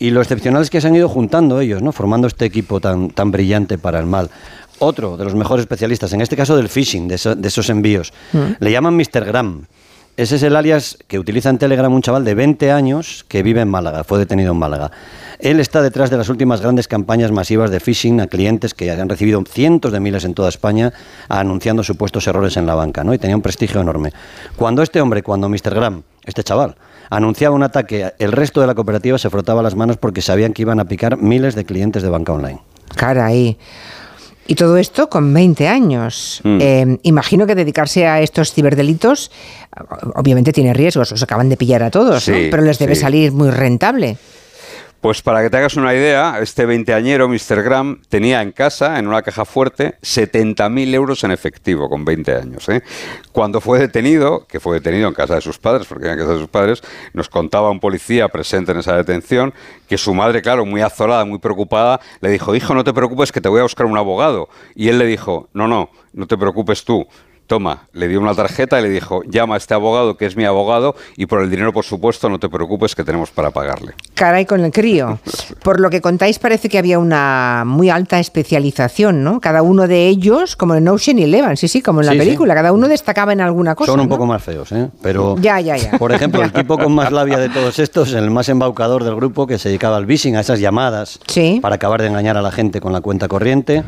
Y 0.00 0.10
lo 0.10 0.20
excepcional 0.22 0.62
es 0.62 0.70
que 0.70 0.80
se 0.80 0.88
han 0.88 0.96
ido 0.96 1.08
juntando 1.08 1.60
ellos, 1.60 1.82
¿no? 1.82 1.92
formando 1.92 2.26
este 2.26 2.46
equipo 2.46 2.80
tan, 2.80 3.10
tan 3.10 3.30
brillante 3.30 3.78
para 3.78 4.00
el 4.00 4.06
mal. 4.06 4.30
Otro 4.78 5.18
de 5.18 5.24
los 5.24 5.34
mejores 5.34 5.62
especialistas, 5.64 6.12
en 6.14 6.22
este 6.22 6.36
caso 6.36 6.56
del 6.56 6.68
phishing, 6.70 7.06
de, 7.06 7.16
eso- 7.16 7.34
de 7.36 7.46
esos 7.46 7.68
envíos, 7.68 8.12
le 8.58 8.72
llaman 8.72 8.96
Mr. 8.96 9.24
Gram. 9.26 9.66
Ese 10.16 10.36
es 10.36 10.42
el 10.42 10.56
alias 10.56 10.98
que 11.06 11.18
utiliza 11.18 11.48
en 11.50 11.58
Telegram 11.58 11.92
un 11.92 12.02
chaval 12.02 12.24
de 12.24 12.34
20 12.34 12.72
años 12.72 13.24
que 13.28 13.42
vive 13.42 13.60
en 13.60 13.68
Málaga, 13.68 14.02
fue 14.04 14.18
detenido 14.18 14.52
en 14.52 14.58
Málaga. 14.58 14.90
Él 15.38 15.60
está 15.60 15.80
detrás 15.82 16.10
de 16.10 16.16
las 16.16 16.28
últimas 16.30 16.60
grandes 16.60 16.88
campañas 16.88 17.30
masivas 17.30 17.70
de 17.70 17.78
phishing 17.80 18.20
a 18.20 18.26
clientes 18.26 18.74
que 18.74 18.90
han 18.90 19.08
recibido 19.08 19.42
cientos 19.48 19.92
de 19.92 20.00
miles 20.00 20.24
en 20.24 20.34
toda 20.34 20.48
España 20.48 20.92
anunciando 21.28 21.82
supuestos 21.82 22.26
errores 22.26 22.56
en 22.56 22.66
la 22.66 22.74
banca, 22.74 23.04
¿no? 23.04 23.14
Y 23.14 23.18
tenía 23.18 23.36
un 23.36 23.42
prestigio 23.42 23.80
enorme. 23.80 24.12
Cuando 24.56 24.82
este 24.82 25.00
hombre, 25.00 25.22
cuando 25.22 25.48
Mr. 25.48 25.74
Graham, 25.74 26.02
este 26.24 26.42
chaval, 26.42 26.74
anunciaba 27.10 27.54
un 27.54 27.62
ataque, 27.62 28.12
el 28.18 28.32
resto 28.32 28.60
de 28.60 28.66
la 28.66 28.74
cooperativa 28.74 29.18
se 29.18 29.28
frotaba 29.28 29.62
las 29.62 29.74
manos 29.74 29.96
porque 29.96 30.22
sabían 30.22 30.52
que 30.52 30.62
iban 30.62 30.80
a 30.80 30.86
picar 30.86 31.18
miles 31.18 31.54
de 31.54 31.64
clientes 31.64 32.02
de 32.02 32.08
banca 32.08 32.32
online. 32.32 32.60
Caray. 32.96 33.58
Y 34.46 34.54
todo 34.56 34.78
esto 34.78 35.08
con 35.08 35.32
20 35.32 35.68
años. 35.68 36.40
Mm. 36.42 36.58
Eh, 36.60 36.98
imagino 37.04 37.46
que 37.46 37.54
dedicarse 37.54 38.06
a 38.06 38.20
estos 38.20 38.52
ciberdelitos 38.52 39.30
obviamente 40.14 40.52
tiene 40.52 40.72
riesgos, 40.74 41.12
os 41.12 41.22
acaban 41.22 41.48
de 41.48 41.56
pillar 41.56 41.82
a 41.82 41.90
todos, 41.90 42.28
¿no? 42.28 42.34
Pero 42.50 42.62
les 42.62 42.78
debe 42.78 42.94
sí. 42.94 43.02
salir 43.02 43.32
muy 43.32 43.50
rentable. 43.50 44.16
Pues 45.00 45.22
para 45.22 45.40
que 45.40 45.48
te 45.48 45.56
hagas 45.56 45.76
una 45.76 45.94
idea, 45.94 46.40
este 46.42 46.66
veinteañero, 46.66 47.26
Mr. 47.26 47.62
Graham, 47.62 48.02
tenía 48.10 48.42
en 48.42 48.52
casa, 48.52 48.98
en 48.98 49.08
una 49.08 49.22
caja 49.22 49.46
fuerte, 49.46 49.94
70.000 50.02 50.92
euros 50.92 51.24
en 51.24 51.30
efectivo 51.30 51.88
con 51.88 52.04
20 52.04 52.34
años. 52.34 52.68
¿eh? 52.68 52.82
Cuando 53.32 53.62
fue 53.62 53.78
detenido, 53.78 54.46
que 54.46 54.60
fue 54.60 54.74
detenido 54.74 55.08
en 55.08 55.14
casa 55.14 55.36
de 55.36 55.40
sus 55.40 55.58
padres, 55.58 55.86
porque 55.86 56.04
era 56.04 56.12
en 56.12 56.18
casa 56.18 56.34
de 56.34 56.40
sus 56.40 56.50
padres, 56.50 56.82
nos 57.14 57.30
contaba 57.30 57.70
un 57.70 57.80
policía 57.80 58.28
presente 58.28 58.72
en 58.72 58.78
esa 58.80 58.94
detención 58.94 59.54
que 59.88 59.96
su 59.96 60.12
madre, 60.12 60.42
claro, 60.42 60.66
muy 60.66 60.82
azorada, 60.82 61.24
muy 61.24 61.38
preocupada, 61.38 61.98
le 62.20 62.28
dijo, 62.28 62.54
hijo, 62.54 62.74
no 62.74 62.84
te 62.84 62.92
preocupes 62.92 63.32
que 63.32 63.40
te 63.40 63.48
voy 63.48 63.60
a 63.60 63.62
buscar 63.62 63.86
un 63.86 63.96
abogado. 63.96 64.50
Y 64.74 64.88
él 64.88 64.98
le 64.98 65.06
dijo, 65.06 65.48
no, 65.54 65.66
no, 65.66 65.88
no 66.12 66.26
te 66.26 66.36
preocupes 66.36 66.84
tú. 66.84 67.06
Toma, 67.50 67.88
le 67.94 68.06
dio 68.06 68.20
una 68.20 68.32
tarjeta 68.32 68.78
y 68.78 68.84
le 68.84 68.88
dijo, 68.90 69.22
llama 69.24 69.54
a 69.54 69.58
este 69.58 69.74
abogado 69.74 70.16
que 70.16 70.24
es 70.24 70.36
mi 70.36 70.44
abogado 70.44 70.94
y 71.16 71.26
por 71.26 71.42
el 71.42 71.50
dinero, 71.50 71.72
por 71.72 71.84
supuesto, 71.84 72.28
no 72.28 72.38
te 72.38 72.48
preocupes 72.48 72.94
que 72.94 73.02
tenemos 73.02 73.32
para 73.32 73.50
pagarle. 73.50 73.94
Caray 74.14 74.46
con 74.46 74.60
el 74.64 74.70
crío. 74.70 75.18
Por 75.64 75.80
lo 75.80 75.90
que 75.90 76.00
contáis 76.00 76.38
parece 76.38 76.68
que 76.68 76.78
había 76.78 77.00
una 77.00 77.64
muy 77.66 77.90
alta 77.90 78.20
especialización, 78.20 79.24
¿no? 79.24 79.40
Cada 79.40 79.62
uno 79.62 79.88
de 79.88 80.06
ellos, 80.06 80.54
como 80.54 80.76
en 80.76 80.86
Ocean 80.86 81.18
Eleven, 81.18 81.56
sí, 81.56 81.66
sí, 81.66 81.82
como 81.82 82.00
en 82.02 82.06
la 82.06 82.12
Sí, 82.12 82.18
sí. 82.20 82.24
película, 82.24 82.54
cada 82.54 82.70
uno 82.72 82.86
destacaba 82.86 83.32
en 83.32 83.40
alguna 83.40 83.74
cosa. 83.74 83.90
Son 83.90 83.98
un 84.00 84.06
¿no? 84.08 84.14
poco 84.14 84.26
más 84.26 84.40
feos, 84.44 84.70
¿eh? 84.70 84.88
Pero, 85.02 85.34
Ya, 85.40 85.58
ya, 85.60 85.76
ya. 85.76 85.98
por 85.98 86.12
ejemplo, 86.12 86.42
el 86.44 86.52
tipo 86.52 86.78
con 86.78 86.94
más 86.94 87.10
labia 87.10 87.38
de 87.38 87.48
todos 87.48 87.80
estos, 87.80 88.12
el 88.12 88.30
más 88.30 88.48
embaucador 88.48 89.02
del 89.02 89.16
grupo, 89.16 89.48
que 89.48 89.58
se 89.58 89.70
dedicaba 89.70 89.96
al 89.96 90.06
phishing, 90.06 90.36
a 90.36 90.40
esas 90.40 90.60
llamadas, 90.60 91.18
Sí. 91.26 91.58
para 91.60 91.74
acabar 91.74 92.00
de 92.00 92.06
engañar 92.06 92.36
a 92.36 92.42
la 92.42 92.52
gente 92.52 92.80
con 92.80 92.92
la 92.92 93.00
cuenta 93.00 93.26
corriente, 93.26 93.82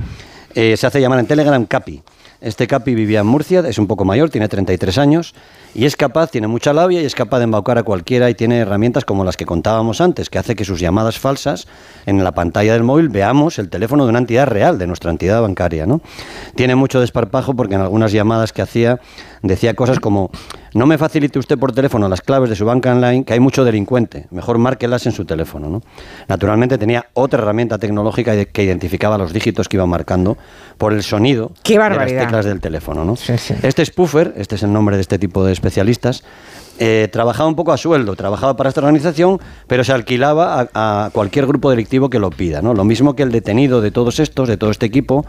eh, 0.55 0.77
se 0.77 0.87
hace 0.87 1.01
llamar 1.01 1.19
en 1.19 1.27
Telegram 1.27 1.65
Capi. 1.65 2.03
Este 2.43 2.67
Capi 2.67 2.97
vivía 2.97 3.21
en 3.21 3.27
Murcia, 3.27 3.61
es 3.61 3.79
un 3.79 3.87
poco 3.87 4.05
mayor, 4.05 4.29
tiene 4.29 4.49
33 4.49 4.99
años 4.99 5.33
y 5.77 5.85
es 5.85 5.95
capaz, 5.95 6.33
tiene 6.33 6.49
mucha 6.49 6.73
labia 6.73 7.01
y 7.01 7.05
es 7.05 7.15
capaz 7.15 7.39
de 7.39 7.45
embaucar 7.45 7.79
a 7.79 7.85
cualquiera 7.85 8.29
y 8.31 8.35
tiene 8.35 8.59
herramientas 8.59 9.05
como 9.05 9.23
las 9.23 9.37
que 9.37 9.47
contábamos 9.47 10.01
antes, 10.01 10.29
que 10.29 10.41
hace 10.41 10.57
que 10.57 10.65
sus 10.65 10.81
llamadas 10.81 11.21
falsas 11.21 11.69
en 12.05 12.25
la 12.25 12.33
pantalla 12.33 12.73
del 12.73 12.83
móvil 12.83 13.11
veamos 13.11 13.61
el 13.61 13.71
teléfono 13.71 14.05
de 14.05 14.11
una 14.11 14.19
entidad 14.19 14.49
real, 14.49 14.77
de 14.77 14.89
nuestra 14.89 15.13
entidad 15.13 15.41
bancaria. 15.41 15.87
¿no? 15.87 16.01
Tiene 16.57 16.75
mucho 16.75 16.99
desparpajo 16.99 17.55
porque 17.55 17.77
en 17.77 17.81
algunas 17.81 18.11
llamadas 18.11 18.53
que 18.53 18.63
hacía 18.63 18.99
decía 19.43 19.75
cosas 19.75 20.01
como, 20.01 20.33
no 20.75 20.87
me 20.87 20.99
facilite 20.99 21.39
usted 21.39 21.59
por 21.59 21.73
teléfono 21.73 22.09
las 22.09 22.21
claves 22.21 22.51
de 22.51 22.57
su 22.57 22.65
banca 22.65 22.93
online, 22.93 23.25
que 23.25 23.35
hay 23.35 23.41
mucho 23.41 23.65
delincuente, 23.65 24.27
mejor 24.31 24.59
márquelas 24.59 25.07
en 25.07 25.13
su 25.13 25.25
teléfono. 25.25 25.69
¿no? 25.69 25.83
Naturalmente 26.29 26.79
tenía 26.79 27.07
otra 27.15 27.41
herramienta 27.41 27.79
tecnológica 27.79 28.45
que 28.45 28.63
identificaba 28.63 29.19
los 29.19 29.33
dígitos 29.33 29.69
que 29.69 29.77
iba 29.77 29.87
marcando 29.87 30.37
por 30.79 30.93
el 30.93 31.03
sonido 31.03 31.53
Qué 31.63 31.79
de 31.79 31.91
las 31.91 32.07
teclas 32.07 32.45
del 32.45 32.61
teléfono. 32.61 33.05
¿no? 33.05 33.17
Sí, 33.17 33.37
sí. 33.39 33.55
Este 33.63 33.85
spoofer, 33.85 34.35
este 34.37 34.55
es 34.55 34.63
el 34.63 34.73
nombre 34.73 34.97
de 34.97 35.03
este 35.03 35.19
tipo 35.19 35.45
de 35.45 35.53
especialistas, 35.53 36.25
eh, 36.85 37.07
trabajaba 37.07 37.49
un 37.49 37.55
poco 37.55 37.73
a 37.73 37.77
sueldo, 37.77 38.17
trabajaba 38.17 38.57
para 38.57 38.69
esta 38.69 38.81
organización, 38.81 39.39
pero 39.69 39.85
se 39.85 39.93
alquilaba 39.93 40.69
a, 40.75 41.07
a 41.07 41.11
cualquier 41.11 41.47
grupo 41.47 41.71
delictivo 41.71 42.11
que 42.11 42.19
lo 42.19 42.31
pida. 42.31 42.61
¿no? 42.61 42.75
Lo 42.75 42.83
mismo 42.83 43.15
que 43.15 43.23
el 43.23 43.31
detenido 43.31 43.81
de 43.81 43.93
todos 43.93 44.19
estos, 44.19 44.49
de 44.49 44.57
todo 44.57 44.73
este 44.73 44.87
equipo, 44.87 45.25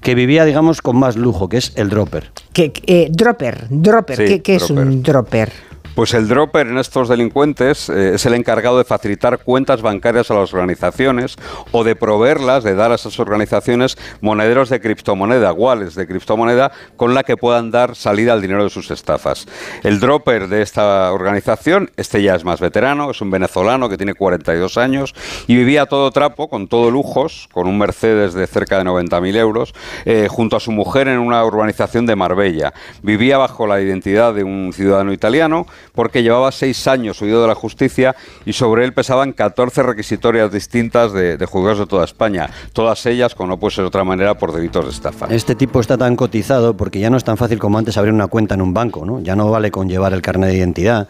que 0.00 0.14
vivía, 0.14 0.46
digamos, 0.46 0.80
con 0.80 0.96
más 0.96 1.16
lujo, 1.16 1.50
que 1.50 1.58
es 1.58 1.72
el 1.76 1.90
dropper. 1.90 2.30
Que, 2.54 2.72
eh, 2.86 3.08
dropper, 3.10 3.66
dropper, 3.68 4.16
Sí, 4.16 4.24
¿qué, 4.24 4.42
qué 4.42 4.54
es 4.54 4.70
un 4.70 5.02
dropper? 5.02 5.52
Pues 5.94 6.12
el 6.12 6.26
dropper 6.26 6.66
en 6.66 6.78
estos 6.78 7.08
delincuentes 7.08 7.88
eh, 7.88 8.14
es 8.14 8.26
el 8.26 8.34
encargado 8.34 8.78
de 8.78 8.84
facilitar 8.84 9.38
cuentas 9.38 9.80
bancarias 9.80 10.28
a 10.28 10.34
las 10.34 10.52
organizaciones 10.52 11.36
o 11.70 11.84
de 11.84 11.94
proveerlas, 11.94 12.64
de 12.64 12.74
dar 12.74 12.90
a 12.90 12.96
esas 12.96 13.20
organizaciones 13.20 13.96
monederos 14.20 14.70
de 14.70 14.80
criptomoneda, 14.80 15.52
wallets 15.52 15.94
de 15.94 16.08
criptomoneda 16.08 16.72
con 16.96 17.14
la 17.14 17.22
que 17.22 17.36
puedan 17.36 17.70
dar 17.70 17.94
salida 17.94 18.32
al 18.32 18.42
dinero 18.42 18.64
de 18.64 18.70
sus 18.70 18.90
estafas. 18.90 19.46
El 19.84 20.00
dropper 20.00 20.48
de 20.48 20.62
esta 20.62 21.12
organización, 21.12 21.92
este 21.96 22.20
ya 22.24 22.34
es 22.34 22.44
más 22.44 22.60
veterano, 22.60 23.12
es 23.12 23.20
un 23.20 23.30
venezolano 23.30 23.88
que 23.88 23.96
tiene 23.96 24.14
42 24.14 24.76
años 24.78 25.14
y 25.46 25.54
vivía 25.54 25.86
todo 25.86 26.10
trapo, 26.10 26.48
con 26.48 26.66
todo 26.66 26.90
lujos, 26.90 27.48
con 27.52 27.68
un 27.68 27.78
Mercedes 27.78 28.34
de 28.34 28.48
cerca 28.48 28.78
de 28.78 28.84
90.000 28.84 29.36
euros, 29.36 29.74
eh, 30.06 30.26
junto 30.28 30.56
a 30.56 30.60
su 30.60 30.72
mujer 30.72 31.06
en 31.06 31.20
una 31.20 31.44
urbanización 31.44 32.04
de 32.04 32.16
Marbella. 32.16 32.74
Vivía 33.02 33.38
bajo 33.38 33.68
la 33.68 33.80
identidad 33.80 34.34
de 34.34 34.42
un 34.42 34.72
ciudadano 34.72 35.12
italiano 35.12 35.66
porque 35.94 36.22
llevaba 36.22 36.50
seis 36.52 36.86
años 36.86 37.20
huido 37.22 37.42
de 37.42 37.48
la 37.48 37.54
justicia 37.54 38.14
y 38.44 38.52
sobre 38.52 38.84
él 38.84 38.92
pesaban 38.92 39.32
14 39.32 39.82
requisitorias 39.82 40.50
distintas 40.50 41.12
de, 41.12 41.36
de 41.36 41.46
juzgados 41.46 41.78
de 41.78 41.86
toda 41.86 42.04
España, 42.04 42.50
todas 42.72 43.04
ellas, 43.06 43.34
como 43.34 43.50
no 43.50 43.58
puede 43.58 43.74
ser 43.74 43.84
de 43.84 43.88
otra 43.88 44.04
manera, 44.04 44.34
por 44.36 44.52
delitos 44.52 44.84
de 44.84 44.90
estafa. 44.90 45.26
Este 45.30 45.54
tipo 45.54 45.80
está 45.80 45.96
tan 45.96 46.16
cotizado 46.16 46.76
porque 46.76 46.98
ya 46.98 47.10
no 47.10 47.16
es 47.16 47.24
tan 47.24 47.36
fácil 47.36 47.58
como 47.58 47.78
antes 47.78 47.96
abrir 47.96 48.12
una 48.12 48.26
cuenta 48.26 48.54
en 48.54 48.62
un 48.62 48.74
banco, 48.74 49.04
¿no? 49.04 49.20
Ya 49.20 49.36
no 49.36 49.50
vale 49.50 49.70
con 49.70 49.88
llevar 49.88 50.12
el 50.12 50.22
carnet 50.22 50.50
de 50.50 50.56
identidad. 50.56 51.08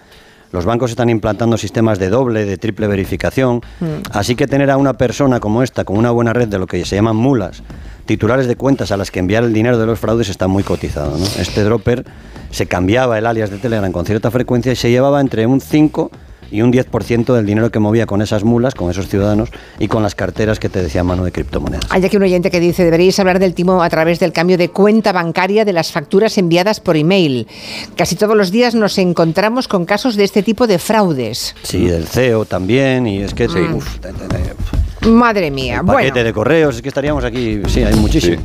Los 0.54 0.64
bancos 0.64 0.90
están 0.90 1.10
implantando 1.10 1.56
sistemas 1.56 1.98
de 1.98 2.10
doble, 2.10 2.44
de 2.44 2.56
triple 2.58 2.86
verificación. 2.86 3.60
Así 4.12 4.36
que 4.36 4.46
tener 4.46 4.70
a 4.70 4.76
una 4.76 4.92
persona 4.92 5.40
como 5.40 5.64
esta, 5.64 5.82
con 5.84 5.96
una 5.96 6.12
buena 6.12 6.32
red 6.32 6.46
de 6.46 6.60
lo 6.60 6.68
que 6.68 6.84
se 6.84 6.94
llaman 6.94 7.16
mulas, 7.16 7.64
titulares 8.06 8.46
de 8.46 8.56
cuentas 8.56 8.90
a 8.92 8.96
las 8.96 9.11
que 9.11 9.18
enviar 9.20 9.44
el 9.44 9.52
dinero 9.52 9.78
de 9.78 9.87
los 9.87 9.99
fraudes, 9.99 10.28
está 10.28 10.46
muy 10.49 10.62
cotizado. 10.62 11.16
¿no? 11.16 11.25
Este 11.38 11.62
dropper 11.62 12.04
se 12.50 12.66
cambiaba 12.66 13.18
el 13.18 13.26
alias 13.26 13.50
de 13.50 13.58
Telegram 13.58 13.90
con 13.92 14.04
cierta 14.06 14.30
frecuencia 14.30 14.73
y 14.73 14.76
se 14.76 14.90
llevaba 14.90 15.20
entre 15.20 15.46
un 15.46 15.61
5 15.61 16.11
y 16.50 16.61
un 16.62 16.73
10% 16.73 17.34
del 17.34 17.46
dinero 17.46 17.70
que 17.73 17.80
movía 17.80 18.06
con 18.06 18.23
esas 18.23 18.44
mulas, 18.44 18.75
con 18.75 18.88
esos 18.88 19.08
ciudadanos 19.08 19.49
y 19.80 19.88
con 19.88 20.04
las 20.04 20.14
carteras 20.14 20.61
que 20.61 20.68
te 20.68 20.80
decía 20.82 21.02
mano 21.02 21.25
de 21.25 21.32
criptomonedas. 21.32 21.87
Hay 21.90 22.04
aquí 22.04 22.16
un 22.16 22.23
oyente 22.23 22.50
que 22.50 22.61
dice, 22.61 22.84
deberíais 22.84 23.18
hablar 23.18 23.40
del 23.40 23.54
timo 23.54 23.82
a 23.82 23.88
través 23.88 24.20
del 24.20 24.32
cambio 24.32 24.56
de 24.56 24.68
cuenta 24.68 25.11
bancaria 25.11 25.64
de 25.64 25.73
las 25.73 25.90
facturas 25.90 26.38
enviadas 26.38 26.78
por 26.78 26.97
email. 26.97 27.49
Casi 27.97 28.14
todos 28.14 28.36
los 28.36 28.52
días 28.52 28.76
nos 28.76 28.99
encontramos 28.99 29.67
con 29.67 29.84
casos 29.84 30.14
de 30.14 30.23
este 30.25 30.45
tipo 30.45 30.69
de 30.69 30.78
fraudes. 30.78 31.56
Sí, 31.64 31.86
del 31.86 32.06
CEO 32.06 32.45
también, 32.45 33.06
y 33.08 33.23
es 33.23 33.34
que 33.34 33.47
uf, 33.49 33.99
te- 33.99 34.12
te- 34.12 34.28
te- 34.28 34.54
Madre 35.06 35.50
mía. 35.50 35.80
el 35.80 35.86
paquete 35.86 36.10
Bueno, 36.12 36.25
de 36.25 36.32
correos, 36.32 36.76
es 36.76 36.82
que 36.82 36.88
estaríamos 36.88 37.25
aquí, 37.25 37.60
sí, 37.69 37.82
hay 37.82 37.95
muchísimo. 37.97 38.43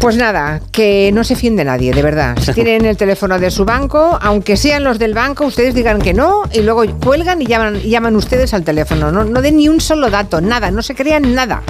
pues 0.00 0.16
nada, 0.16 0.60
que 0.70 1.10
no 1.12 1.24
se 1.24 1.36
fíen 1.36 1.56
de 1.56 1.64
nadie, 1.64 1.92
de 1.92 2.02
verdad. 2.02 2.36
Si 2.40 2.52
tienen 2.54 2.84
el 2.84 2.96
teléfono 2.96 3.38
de 3.38 3.50
su 3.50 3.64
banco, 3.64 4.18
aunque 4.20 4.56
sean 4.56 4.84
los 4.84 4.98
del 4.98 5.14
banco, 5.14 5.46
ustedes 5.46 5.74
digan 5.74 6.00
que 6.00 6.12
no 6.14 6.42
y 6.52 6.60
luego 6.62 6.84
cuelgan 7.00 7.40
y 7.40 7.46
llaman, 7.46 7.76
y 7.82 7.88
llaman 7.90 8.16
ustedes 8.16 8.52
al 8.54 8.62
teléfono. 8.64 9.10
No, 9.12 9.24
no 9.24 9.40
den 9.42 9.56
ni 9.56 9.68
un 9.68 9.80
solo 9.80 10.10
dato, 10.10 10.40
nada, 10.40 10.70
no 10.70 10.82
se 10.82 10.94
crean 10.94 11.34
nada. 11.34 11.62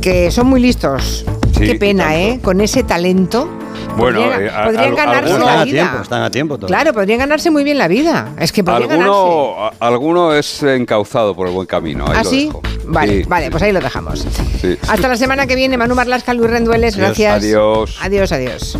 Que 0.00 0.30
son 0.30 0.48
muy 0.48 0.60
listos. 0.60 1.24
Sí, 1.56 1.64
Qué 1.66 1.74
pena. 1.76 2.16
¿eh? 2.16 2.40
Con 2.42 2.60
ese 2.60 2.82
talento. 2.82 3.48
Bueno, 3.96 4.20
podrían, 4.22 4.42
eh, 4.44 4.50
a- 4.54 4.64
podrían 4.64 4.84
al- 4.84 4.94
ganarse 4.96 5.32
algunos- 5.32 5.46
la 5.46 5.52
Están 5.54 5.60
a 5.60 5.64
tiempo, 5.72 6.02
están 6.02 6.22
a 6.22 6.30
tiempo 6.30 6.58
todavía. 6.58 6.76
Claro, 6.76 6.94
podrían 6.94 7.18
ganarse 7.20 7.50
muy 7.50 7.64
bien 7.64 7.78
la 7.78 7.88
vida. 7.88 8.32
Es 8.38 8.52
que 8.52 8.62
podrían 8.64 8.88
ganarse. 8.88 9.10
Alguno, 9.12 9.64
a- 9.66 9.72
alguno 9.80 10.34
es 10.34 10.62
encauzado 10.62 11.34
por 11.34 11.48
el 11.48 11.54
buen 11.54 11.66
camino. 11.66 12.04
Ahí 12.06 12.12
¿Ah, 12.16 12.22
lo 12.24 12.30
sí? 12.30 12.44
dejo. 12.46 12.62
Vale, 12.86 13.22
Sí, 13.22 13.28
vale, 13.28 13.44
sí. 13.46 13.50
pues 13.50 13.62
ahí 13.62 13.72
lo 13.72 13.80
dejamos. 13.80 14.26
Sí. 14.60 14.76
Hasta 14.88 15.08
la 15.08 15.16
semana 15.16 15.46
que 15.46 15.54
viene, 15.56 15.78
Manu 15.78 15.94
Marlasca, 15.94 16.34
Luis 16.34 16.50
Rendueles, 16.50 16.96
gracias. 16.96 17.34
Adiós. 17.42 17.98
Adiós, 18.02 18.30
adiós. 18.32 18.76